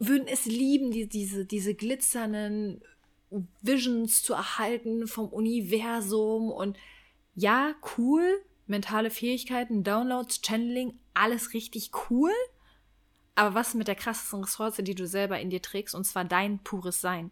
würden 0.00 0.26
es 0.26 0.46
lieben, 0.46 0.90
die, 0.90 1.06
diese, 1.06 1.44
diese 1.44 1.74
glitzernden 1.74 2.82
Visions 3.60 4.22
zu 4.22 4.32
erhalten 4.32 5.06
vom 5.06 5.28
Universum 5.28 6.50
und 6.50 6.76
ja, 7.36 7.74
cool, 7.96 8.42
mentale 8.66 9.10
Fähigkeiten, 9.10 9.84
Downloads, 9.84 10.40
Channeling, 10.44 10.98
alles 11.14 11.52
richtig 11.52 11.92
cool. 12.10 12.32
Aber 13.36 13.54
was 13.54 13.74
mit 13.74 13.88
der 13.88 13.94
krassesten 13.94 14.42
Ressource, 14.42 14.76
die 14.80 14.94
du 14.94 15.06
selber 15.06 15.38
in 15.38 15.50
dir 15.50 15.62
trägst, 15.62 15.94
und 15.94 16.04
zwar 16.04 16.24
dein 16.24 16.58
pures 16.58 17.00
Sein? 17.00 17.30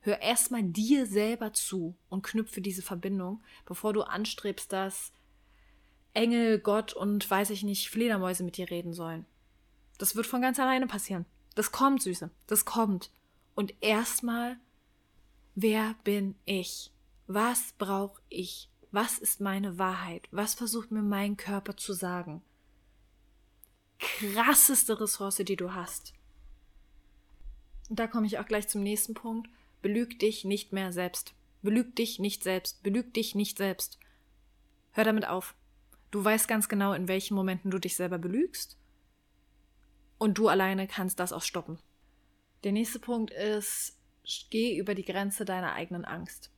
Hör 0.00 0.20
erstmal 0.20 0.62
dir 0.62 1.06
selber 1.06 1.52
zu 1.52 1.96
und 2.08 2.22
knüpfe 2.22 2.60
diese 2.60 2.82
Verbindung, 2.82 3.42
bevor 3.64 3.92
du 3.92 4.02
anstrebst, 4.02 4.72
dass 4.72 5.12
Engel, 6.14 6.58
Gott 6.58 6.92
und 6.92 7.28
weiß 7.28 7.50
ich 7.50 7.62
nicht, 7.62 7.90
Fledermäuse 7.90 8.44
mit 8.44 8.56
dir 8.56 8.70
reden 8.70 8.92
sollen. 8.92 9.24
Das 9.98 10.14
wird 10.14 10.26
von 10.26 10.40
ganz 10.40 10.58
alleine 10.58 10.86
passieren. 10.86 11.26
Das 11.54 11.72
kommt, 11.72 12.02
Süße. 12.02 12.30
Das 12.46 12.64
kommt. 12.64 13.10
Und 13.56 13.74
erstmal, 13.80 14.56
wer 15.56 15.96
bin 16.04 16.36
ich? 16.44 16.92
Was 17.26 17.74
brauche 17.76 18.22
ich? 18.28 18.70
Was 18.92 19.18
ist 19.18 19.40
meine 19.40 19.78
Wahrheit? 19.78 20.28
Was 20.30 20.54
versucht 20.54 20.92
mir 20.92 21.02
mein 21.02 21.36
Körper 21.36 21.76
zu 21.76 21.92
sagen? 21.92 22.42
Krasseste 23.98 25.00
Ressource, 25.00 25.36
die 25.36 25.56
du 25.56 25.74
hast. 25.74 26.14
Und 27.90 27.98
da 27.98 28.06
komme 28.06 28.26
ich 28.26 28.38
auch 28.38 28.46
gleich 28.46 28.68
zum 28.68 28.82
nächsten 28.82 29.14
Punkt. 29.14 29.50
Belüg 29.82 30.18
dich 30.20 30.44
nicht 30.44 30.72
mehr 30.72 30.92
selbst. 30.92 31.34
Belüg 31.62 31.96
dich 31.96 32.20
nicht 32.20 32.44
selbst. 32.44 32.82
Belüg 32.84 33.12
dich 33.14 33.34
nicht 33.34 33.58
selbst. 33.58 33.98
Hör 34.92 35.04
damit 35.04 35.26
auf. 35.26 35.56
Du 36.12 36.24
weißt 36.24 36.46
ganz 36.46 36.68
genau, 36.68 36.92
in 36.92 37.08
welchen 37.08 37.34
Momenten 37.34 37.70
du 37.70 37.78
dich 37.78 37.96
selber 37.96 38.18
belügst 38.18 38.78
und 40.18 40.36
du 40.38 40.48
alleine 40.48 40.86
kannst 40.86 41.20
das 41.20 41.32
auch 41.32 41.42
stoppen. 41.42 41.78
Der 42.64 42.72
nächste 42.72 42.98
Punkt 42.98 43.32
ist, 43.32 43.96
geh 44.50 44.76
über 44.76 44.94
die 44.94 45.04
Grenze 45.04 45.44
deiner 45.44 45.72
eigenen 45.72 46.04
Angst. 46.04 46.50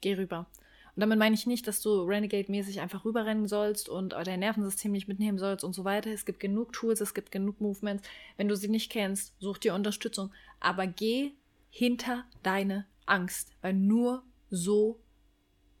Geh 0.00 0.14
rüber. 0.14 0.46
Und 0.94 1.00
damit 1.00 1.18
meine 1.18 1.34
ich 1.34 1.46
nicht, 1.46 1.66
dass 1.66 1.80
du 1.80 2.02
Renegade-mäßig 2.02 2.80
einfach 2.80 3.04
rüberrennen 3.04 3.48
sollst 3.48 3.88
und 3.88 4.12
dein 4.12 4.40
Nervensystem 4.40 4.92
nicht 4.92 5.08
mitnehmen 5.08 5.38
sollst 5.38 5.64
und 5.64 5.72
so 5.72 5.84
weiter. 5.84 6.10
Es 6.10 6.26
gibt 6.26 6.40
genug 6.40 6.72
Tools, 6.72 7.00
es 7.00 7.14
gibt 7.14 7.30
genug 7.30 7.60
Movements. 7.60 8.06
Wenn 8.36 8.48
du 8.48 8.56
sie 8.56 8.68
nicht 8.68 8.90
kennst, 8.90 9.34
such 9.38 9.58
dir 9.58 9.74
Unterstützung. 9.74 10.32
Aber 10.58 10.86
geh 10.86 11.32
hinter 11.70 12.24
deine 12.42 12.86
Angst, 13.06 13.52
weil 13.62 13.72
nur 13.72 14.24
so 14.50 15.00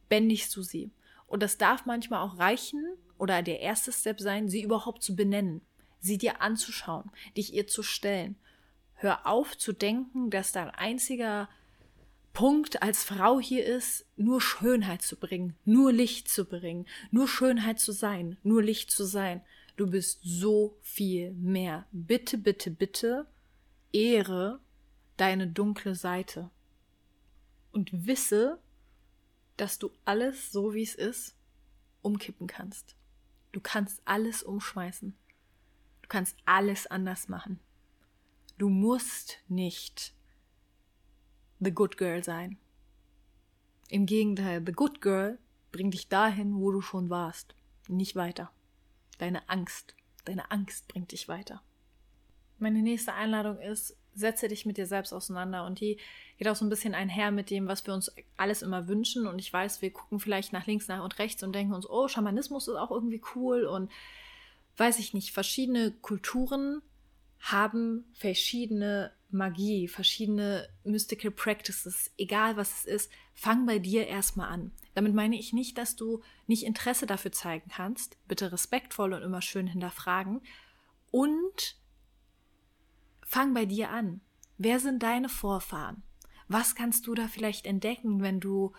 bändigst 0.08 0.56
du 0.56 0.62
sie. 0.62 0.92
Und 1.26 1.42
das 1.42 1.58
darf 1.58 1.86
manchmal 1.86 2.22
auch 2.22 2.38
reichen 2.38 2.82
oder 3.18 3.42
der 3.42 3.60
erste 3.60 3.92
Step 3.92 4.20
sein, 4.20 4.48
sie 4.48 4.62
überhaupt 4.62 5.02
zu 5.02 5.14
benennen 5.14 5.60
sie 6.00 6.18
dir 6.18 6.40
anzuschauen, 6.40 7.10
dich 7.36 7.54
ihr 7.54 7.66
zu 7.66 7.82
stellen. 7.82 8.36
Hör 8.94 9.26
auf 9.26 9.56
zu 9.56 9.72
denken, 9.72 10.30
dass 10.30 10.52
dein 10.52 10.70
einziger 10.70 11.48
Punkt 12.32 12.82
als 12.82 13.02
Frau 13.02 13.40
hier 13.40 13.64
ist, 13.64 14.06
nur 14.16 14.40
Schönheit 14.40 15.02
zu 15.02 15.16
bringen, 15.16 15.56
nur 15.64 15.92
Licht 15.92 16.28
zu 16.28 16.44
bringen, 16.44 16.86
nur 17.10 17.26
Schönheit 17.26 17.80
zu 17.80 17.92
sein, 17.92 18.36
nur 18.42 18.62
Licht 18.62 18.90
zu 18.90 19.04
sein. 19.04 19.42
Du 19.76 19.90
bist 19.90 20.20
so 20.22 20.76
viel 20.82 21.32
mehr. 21.32 21.86
Bitte, 21.92 22.38
bitte, 22.38 22.70
bitte, 22.70 23.26
ehre 23.92 24.60
deine 25.16 25.48
dunkle 25.48 25.94
Seite. 25.94 26.50
Und 27.72 28.06
wisse, 28.06 28.58
dass 29.56 29.78
du 29.78 29.90
alles 30.04 30.52
so 30.52 30.74
wie 30.74 30.82
es 30.82 30.94
ist 30.94 31.34
umkippen 32.02 32.46
kannst. 32.46 32.96
Du 33.52 33.60
kannst 33.60 34.00
alles 34.04 34.42
umschmeißen 34.42 35.14
kannst 36.10 36.36
alles 36.44 36.86
anders 36.86 37.28
machen. 37.28 37.58
Du 38.58 38.68
musst 38.68 39.38
nicht 39.48 40.12
the 41.60 41.72
good 41.72 41.96
girl 41.96 42.22
sein. 42.22 42.58
Im 43.88 44.04
Gegenteil, 44.04 44.62
the 44.64 44.72
good 44.72 45.00
girl 45.00 45.38
bringt 45.72 45.94
dich 45.94 46.08
dahin, 46.08 46.60
wo 46.60 46.70
du 46.70 46.82
schon 46.82 47.08
warst, 47.08 47.54
nicht 47.88 48.16
weiter. 48.16 48.50
Deine 49.18 49.48
Angst, 49.48 49.94
deine 50.24 50.50
Angst 50.50 50.88
bringt 50.88 51.12
dich 51.12 51.28
weiter. 51.28 51.62
Meine 52.58 52.82
nächste 52.82 53.14
Einladung 53.14 53.58
ist, 53.58 53.96
setze 54.14 54.48
dich 54.48 54.66
mit 54.66 54.76
dir 54.76 54.86
selbst 54.86 55.12
auseinander 55.12 55.64
und 55.64 55.80
die 55.80 55.98
geht 56.36 56.48
auch 56.48 56.56
so 56.56 56.64
ein 56.64 56.70
bisschen 56.70 56.94
einher 56.94 57.30
mit 57.30 57.50
dem, 57.50 57.68
was 57.68 57.86
wir 57.86 57.94
uns 57.94 58.12
alles 58.36 58.62
immer 58.62 58.88
wünschen 58.88 59.26
und 59.26 59.38
ich 59.38 59.52
weiß, 59.52 59.82
wir 59.82 59.92
gucken 59.92 60.20
vielleicht 60.20 60.52
nach 60.52 60.66
links, 60.66 60.88
nach 60.88 61.02
und 61.02 61.18
rechts 61.18 61.42
und 61.42 61.54
denken 61.54 61.72
uns, 61.72 61.88
oh, 61.88 62.08
Schamanismus 62.08 62.68
ist 62.68 62.76
auch 62.76 62.90
irgendwie 62.90 63.22
cool 63.34 63.64
und 63.64 63.90
weiß 64.80 64.98
ich 64.98 65.12
nicht, 65.12 65.32
verschiedene 65.32 65.92
Kulturen 65.92 66.80
haben 67.38 68.06
verschiedene 68.14 69.12
Magie, 69.28 69.88
verschiedene 69.88 70.68
Mystical 70.84 71.30
Practices, 71.30 72.10
egal 72.16 72.56
was 72.56 72.80
es 72.80 72.84
ist, 72.86 73.12
fang 73.34 73.66
bei 73.66 73.78
dir 73.78 74.06
erstmal 74.06 74.48
an. 74.48 74.72
Damit 74.94 75.14
meine 75.14 75.38
ich 75.38 75.52
nicht, 75.52 75.76
dass 75.76 75.96
du 75.96 76.22
nicht 76.46 76.64
Interesse 76.64 77.06
dafür 77.06 77.30
zeigen 77.30 77.70
kannst, 77.70 78.16
bitte 78.26 78.52
respektvoll 78.52 79.12
und 79.12 79.22
immer 79.22 79.42
schön 79.42 79.66
hinterfragen 79.66 80.40
und 81.10 81.76
fang 83.22 83.52
bei 83.52 83.66
dir 83.66 83.90
an. 83.90 84.22
Wer 84.56 84.80
sind 84.80 85.02
deine 85.02 85.28
Vorfahren? 85.28 86.02
Was 86.48 86.74
kannst 86.74 87.06
du 87.06 87.14
da 87.14 87.28
vielleicht 87.28 87.66
entdecken, 87.66 88.22
wenn 88.22 88.40
du 88.40 88.72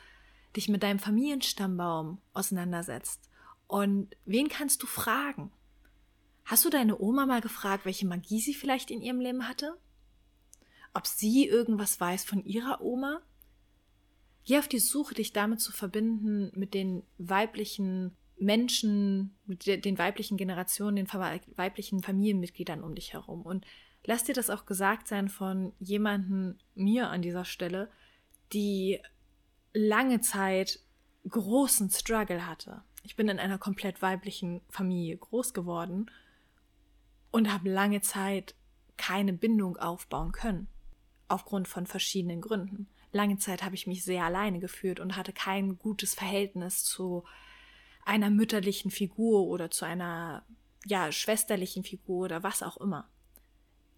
dich 0.56 0.68
mit 0.68 0.82
deinem 0.82 1.00
Familienstammbaum 1.00 2.18
auseinandersetzt? 2.34 3.30
Und 3.68 4.18
wen 4.26 4.50
kannst 4.50 4.82
du 4.82 4.88
fragen? 4.88 5.52
Hast 6.52 6.66
du 6.66 6.70
deine 6.70 7.00
Oma 7.00 7.26
mal 7.26 7.40
gefragt, 7.40 7.86
welche 7.86 8.06
Magie 8.06 8.42
sie 8.42 8.54
vielleicht 8.54 8.92
in 8.92 9.02
ihrem 9.02 9.22
Leben 9.22 9.48
hatte? 9.48 9.78
Ob 10.94 11.08
sie 11.08 11.48
irgendwas 11.48 11.98
weiß 11.98 12.26
von 12.26 12.44
ihrer 12.44 12.82
Oma? 12.82 13.22
Geh 14.44 14.60
auf 14.60 14.68
die 14.68 14.80
Suche, 14.80 15.14
dich 15.14 15.32
damit 15.32 15.62
zu 15.62 15.72
verbinden 15.72 16.52
mit 16.54 16.74
den 16.74 17.04
weiblichen 17.18 18.18
Menschen, 18.38 19.34
mit 19.46 19.66
den 19.66 19.98
weiblichen 19.98 20.36
Generationen, 20.36 20.98
den 20.98 21.08
weiblichen 21.08 22.04
Familienmitgliedern 22.04 22.84
um 22.84 22.96
dich 22.96 23.14
herum. 23.14 23.44
Und 23.44 23.66
lass 24.04 24.26
dir 24.26 24.36
das 24.36 24.50
auch 24.50 24.66
gesagt 24.66 25.08
sein 25.08 25.30
von 25.30 25.72
jemandem, 25.80 26.58
mir 26.76 27.08
an 27.08 27.22
dieser 27.22 27.46
Stelle, 27.46 27.90
die 28.52 29.00
lange 29.72 30.20
Zeit 30.20 30.82
großen 31.30 31.90
Struggle 31.92 32.46
hatte. 32.46 32.84
Ich 33.04 33.16
bin 33.16 33.30
in 33.30 33.40
einer 33.40 33.58
komplett 33.58 34.02
weiblichen 34.02 34.60
Familie 34.70 35.16
groß 35.16 35.54
geworden 35.54 36.12
und 37.32 37.52
habe 37.52 37.70
lange 37.70 38.02
Zeit 38.02 38.56
keine 38.98 39.34
Bindung 39.34 39.78
aufbauen 39.78 40.32
können. 40.32 40.68
Aufgrund 41.28 41.68
von 41.68 41.86
verschiedenen 41.88 42.42
Gründen. 42.42 42.88
Lange 43.14 43.38
Zeit 43.38 43.64
habe 43.64 43.76
ich 43.76 43.88
mich 43.88 44.04
sehr 44.04 44.24
alleine 44.24 44.60
gefühlt 44.60 45.00
und 45.00 45.16
hatte 45.16 45.34
kein 45.34 45.78
gutes 45.80 46.14
Verhältnis 46.14 46.84
zu 46.84 47.24
einer 48.06 48.30
mütterlichen 48.30 48.92
Figur 48.92 49.48
oder 49.48 49.72
zu 49.72 49.86
einer 49.86 50.44
ja, 50.86 51.12
schwesterlichen 51.12 51.84
Figur 51.84 52.26
oder 52.26 52.44
was 52.44 52.64
auch 52.64 52.78
immer. 52.78 53.08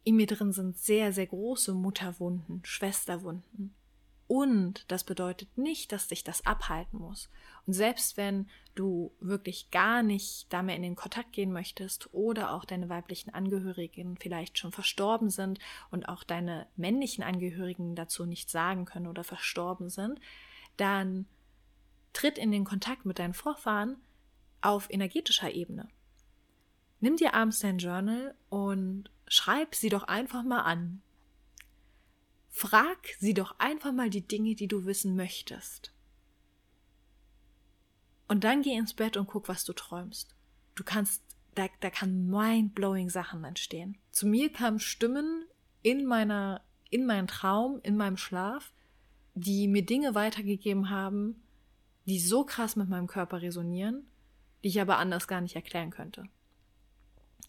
In 0.03 0.15
mir 0.15 0.27
drin 0.27 0.51
sind 0.51 0.77
sehr, 0.77 1.13
sehr 1.13 1.27
große 1.27 1.73
Mutterwunden, 1.73 2.61
Schwesterwunden. 2.63 3.73
Und 4.33 4.85
das 4.87 5.03
bedeutet 5.03 5.59
nicht, 5.59 5.91
dass 5.91 6.07
dich 6.07 6.23
das 6.23 6.43
abhalten 6.43 6.97
muss. 6.97 7.29
Und 7.67 7.73
selbst 7.73 8.17
wenn 8.17 8.49
du 8.73 9.13
wirklich 9.19 9.69
gar 9.69 10.01
nicht 10.01 10.51
damit 10.51 10.75
in 10.75 10.81
den 10.81 10.95
Kontakt 10.95 11.33
gehen 11.33 11.53
möchtest 11.53 12.11
oder 12.15 12.51
auch 12.51 12.65
deine 12.65 12.89
weiblichen 12.89 13.31
Angehörigen 13.31 14.17
vielleicht 14.17 14.57
schon 14.57 14.71
verstorben 14.71 15.29
sind 15.29 15.59
und 15.91 16.09
auch 16.09 16.23
deine 16.23 16.65
männlichen 16.75 17.23
Angehörigen 17.23 17.93
dazu 17.93 18.25
nichts 18.25 18.51
sagen 18.51 18.85
können 18.85 19.05
oder 19.05 19.23
verstorben 19.23 19.89
sind, 19.89 20.19
dann 20.77 21.27
tritt 22.11 22.39
in 22.39 22.49
den 22.49 22.63
Kontakt 22.63 23.05
mit 23.05 23.19
deinen 23.19 23.35
Vorfahren 23.35 23.97
auf 24.61 24.89
energetischer 24.89 25.51
Ebene. 25.51 25.89
Nimm 27.01 27.17
dir 27.17 27.35
abends 27.35 27.59
dein 27.59 27.77
Journal 27.77 28.33
und 28.49 29.11
schreib 29.27 29.75
sie 29.75 29.89
doch 29.89 30.05
einfach 30.05 30.41
mal 30.41 30.61
an. 30.61 31.02
Frag 32.55 32.99
sie 33.19 33.33
doch 33.33 33.55
einfach 33.57 33.91
mal 33.91 34.11
die 34.11 34.25
Dinge, 34.25 34.53
die 34.53 34.67
du 34.67 34.85
wissen 34.85 35.15
möchtest. 35.15 35.91
Und 38.27 38.43
dann 38.43 38.61
geh 38.61 38.75
ins 38.75 38.93
Bett 38.93 39.17
und 39.17 39.25
guck, 39.25 39.49
was 39.49 39.65
du 39.65 39.73
träumst. 39.73 40.35
Du 40.75 40.83
kannst, 40.83 41.23
da, 41.55 41.65
da 41.79 41.89
kann 41.89 42.29
mind-blowing 42.29 43.09
Sachen 43.09 43.43
entstehen. 43.43 43.97
Zu 44.11 44.27
mir 44.27 44.51
kamen 44.51 44.79
Stimmen 44.79 45.45
in 45.81 46.05
meiner, 46.05 46.61
in 46.91 47.07
meinem 47.07 47.25
Traum, 47.25 47.79
in 47.81 47.97
meinem 47.97 48.17
Schlaf, 48.17 48.71
die 49.33 49.67
mir 49.67 49.83
Dinge 49.83 50.13
weitergegeben 50.13 50.91
haben, 50.91 51.41
die 52.05 52.19
so 52.19 52.45
krass 52.45 52.75
mit 52.75 52.87
meinem 52.87 53.07
Körper 53.07 53.41
resonieren, 53.41 54.05
die 54.63 54.67
ich 54.67 54.79
aber 54.79 54.99
anders 54.99 55.27
gar 55.27 55.41
nicht 55.41 55.55
erklären 55.55 55.89
könnte. 55.89 56.25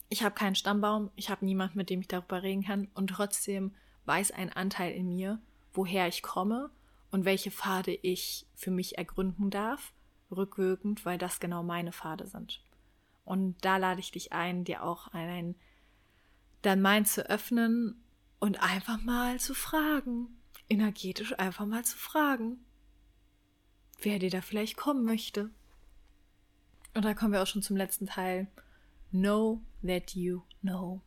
Ich 0.08 0.22
habe 0.22 0.34
keinen 0.34 0.54
Stammbaum, 0.54 1.10
ich 1.14 1.28
habe 1.28 1.44
niemanden, 1.44 1.76
mit 1.76 1.90
dem 1.90 2.00
ich 2.00 2.08
darüber 2.08 2.42
reden 2.42 2.64
kann 2.64 2.88
und 2.94 3.08
trotzdem 3.08 3.74
weiß 4.06 4.32
ein 4.32 4.52
Anteil 4.52 4.92
in 4.92 5.08
mir, 5.08 5.40
woher 5.72 6.08
ich 6.08 6.22
komme 6.22 6.70
und 7.10 7.24
welche 7.24 7.50
Pfade 7.50 7.92
ich 7.94 8.46
für 8.54 8.70
mich 8.70 8.98
ergründen 8.98 9.50
darf, 9.50 9.92
rückwirkend, 10.30 11.04
weil 11.04 11.18
das 11.18 11.40
genau 11.40 11.62
meine 11.62 11.92
Pfade 11.92 12.26
sind. 12.26 12.62
Und 13.24 13.56
da 13.64 13.76
lade 13.76 14.00
ich 14.00 14.10
dich 14.10 14.32
ein, 14.32 14.64
dir 14.64 14.82
auch 14.82 15.08
ein, 15.08 15.54
dein 16.62 16.82
Mind 16.82 17.08
zu 17.08 17.28
öffnen 17.28 18.02
und 18.38 18.62
einfach 18.62 19.00
mal 19.00 19.38
zu 19.40 19.54
fragen, 19.54 20.28
energetisch 20.68 21.38
einfach 21.38 21.66
mal 21.66 21.84
zu 21.84 21.96
fragen, 21.96 22.64
wer 24.02 24.18
dir 24.18 24.30
da 24.30 24.40
vielleicht 24.40 24.76
kommen 24.76 25.04
möchte. 25.04 25.50
Und 26.94 27.04
da 27.04 27.14
kommen 27.14 27.32
wir 27.32 27.42
auch 27.42 27.46
schon 27.46 27.62
zum 27.62 27.76
letzten 27.76 28.06
Teil. 28.06 28.48
Know 29.10 29.62
that 29.86 30.14
you 30.14 30.42
know. 30.60 31.00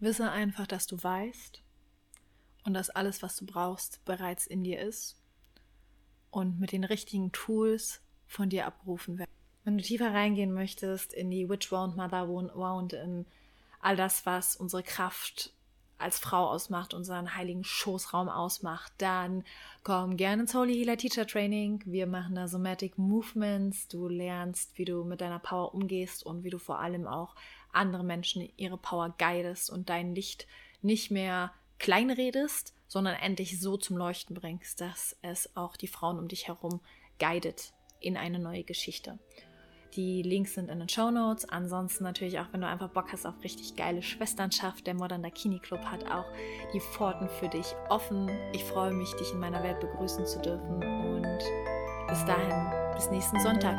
Wisse 0.00 0.30
einfach, 0.30 0.66
dass 0.66 0.86
du 0.86 1.02
weißt 1.02 1.62
und 2.64 2.74
dass 2.74 2.90
alles, 2.90 3.22
was 3.22 3.36
du 3.36 3.46
brauchst, 3.46 4.04
bereits 4.04 4.46
in 4.46 4.64
dir 4.64 4.80
ist 4.80 5.16
und 6.30 6.58
mit 6.58 6.72
den 6.72 6.84
richtigen 6.84 7.30
Tools 7.32 8.00
von 8.26 8.48
dir 8.48 8.66
abgerufen 8.66 9.18
wird. 9.18 9.28
Wenn 9.64 9.78
du 9.78 9.84
tiefer 9.84 10.12
reingehen 10.12 10.52
möchtest 10.52 11.12
in 11.12 11.30
die 11.30 11.48
Witch 11.48 11.70
Wound, 11.70 11.96
Mother 11.96 12.28
Wound, 12.28 12.92
in 12.92 13.24
all 13.80 13.96
das, 13.96 14.26
was 14.26 14.56
unsere 14.56 14.82
Kraft 14.82 15.52
als 15.96 16.18
Frau 16.18 16.48
ausmacht, 16.48 16.92
unseren 16.92 17.34
heiligen 17.34 17.64
Schoßraum 17.64 18.28
ausmacht, 18.28 18.92
dann 18.98 19.44
komm 19.84 20.16
gerne 20.16 20.42
ins 20.42 20.54
Holy 20.54 20.74
Healer 20.74 20.96
Teacher 20.96 21.26
Training. 21.26 21.82
Wir 21.86 22.06
machen 22.06 22.34
da 22.34 22.48
Somatic 22.48 22.98
Movements. 22.98 23.88
Du 23.88 24.08
lernst, 24.08 24.76
wie 24.76 24.84
du 24.84 25.04
mit 25.04 25.20
deiner 25.20 25.38
Power 25.38 25.74
umgehst 25.74 26.26
und 26.26 26.44
wie 26.44 26.50
du 26.50 26.58
vor 26.58 26.80
allem 26.80 27.06
auch 27.06 27.36
andere 27.72 28.04
Menschen 28.04 28.48
ihre 28.56 28.76
Power 28.76 29.14
guidest 29.16 29.70
und 29.70 29.88
dein 29.88 30.14
Licht 30.14 30.46
nicht 30.82 31.10
mehr 31.10 31.52
kleinredest, 31.78 32.74
sondern 32.86 33.14
endlich 33.16 33.60
so 33.60 33.76
zum 33.76 33.96
Leuchten 33.96 34.34
bringst, 34.34 34.80
dass 34.80 35.16
es 35.22 35.54
auch 35.56 35.76
die 35.76 35.88
Frauen 35.88 36.18
um 36.18 36.28
dich 36.28 36.48
herum 36.48 36.80
guidet 37.18 37.72
in 38.00 38.16
eine 38.16 38.38
neue 38.38 38.64
Geschichte. 38.64 39.18
Die 39.96 40.22
Links 40.22 40.54
sind 40.54 40.70
in 40.70 40.80
den 40.80 40.88
Show 40.88 41.10
Notes. 41.10 41.48
Ansonsten 41.48 42.02
natürlich 42.02 42.40
auch, 42.40 42.46
wenn 42.52 42.60
du 42.60 42.66
einfach 42.66 42.88
Bock 42.88 43.12
hast 43.12 43.26
auf 43.26 43.42
richtig 43.44 43.76
geile 43.76 44.02
Schwesternschaft, 44.02 44.86
der 44.86 44.94
Modern 44.94 45.22
Dakini 45.22 45.60
Club 45.60 45.84
hat 45.84 46.10
auch 46.10 46.26
die 46.72 46.80
Pforten 46.80 47.28
für 47.28 47.48
dich 47.48 47.74
offen. 47.88 48.28
Ich 48.52 48.64
freue 48.64 48.92
mich, 48.92 49.12
dich 49.14 49.32
in 49.32 49.38
meiner 49.38 49.62
Welt 49.62 49.80
begrüßen 49.80 50.26
zu 50.26 50.40
dürfen 50.40 50.82
und 50.82 51.38
bis 52.08 52.24
dahin, 52.24 52.94
bis 52.96 53.10
nächsten 53.10 53.38
Sonntag. 53.40 53.76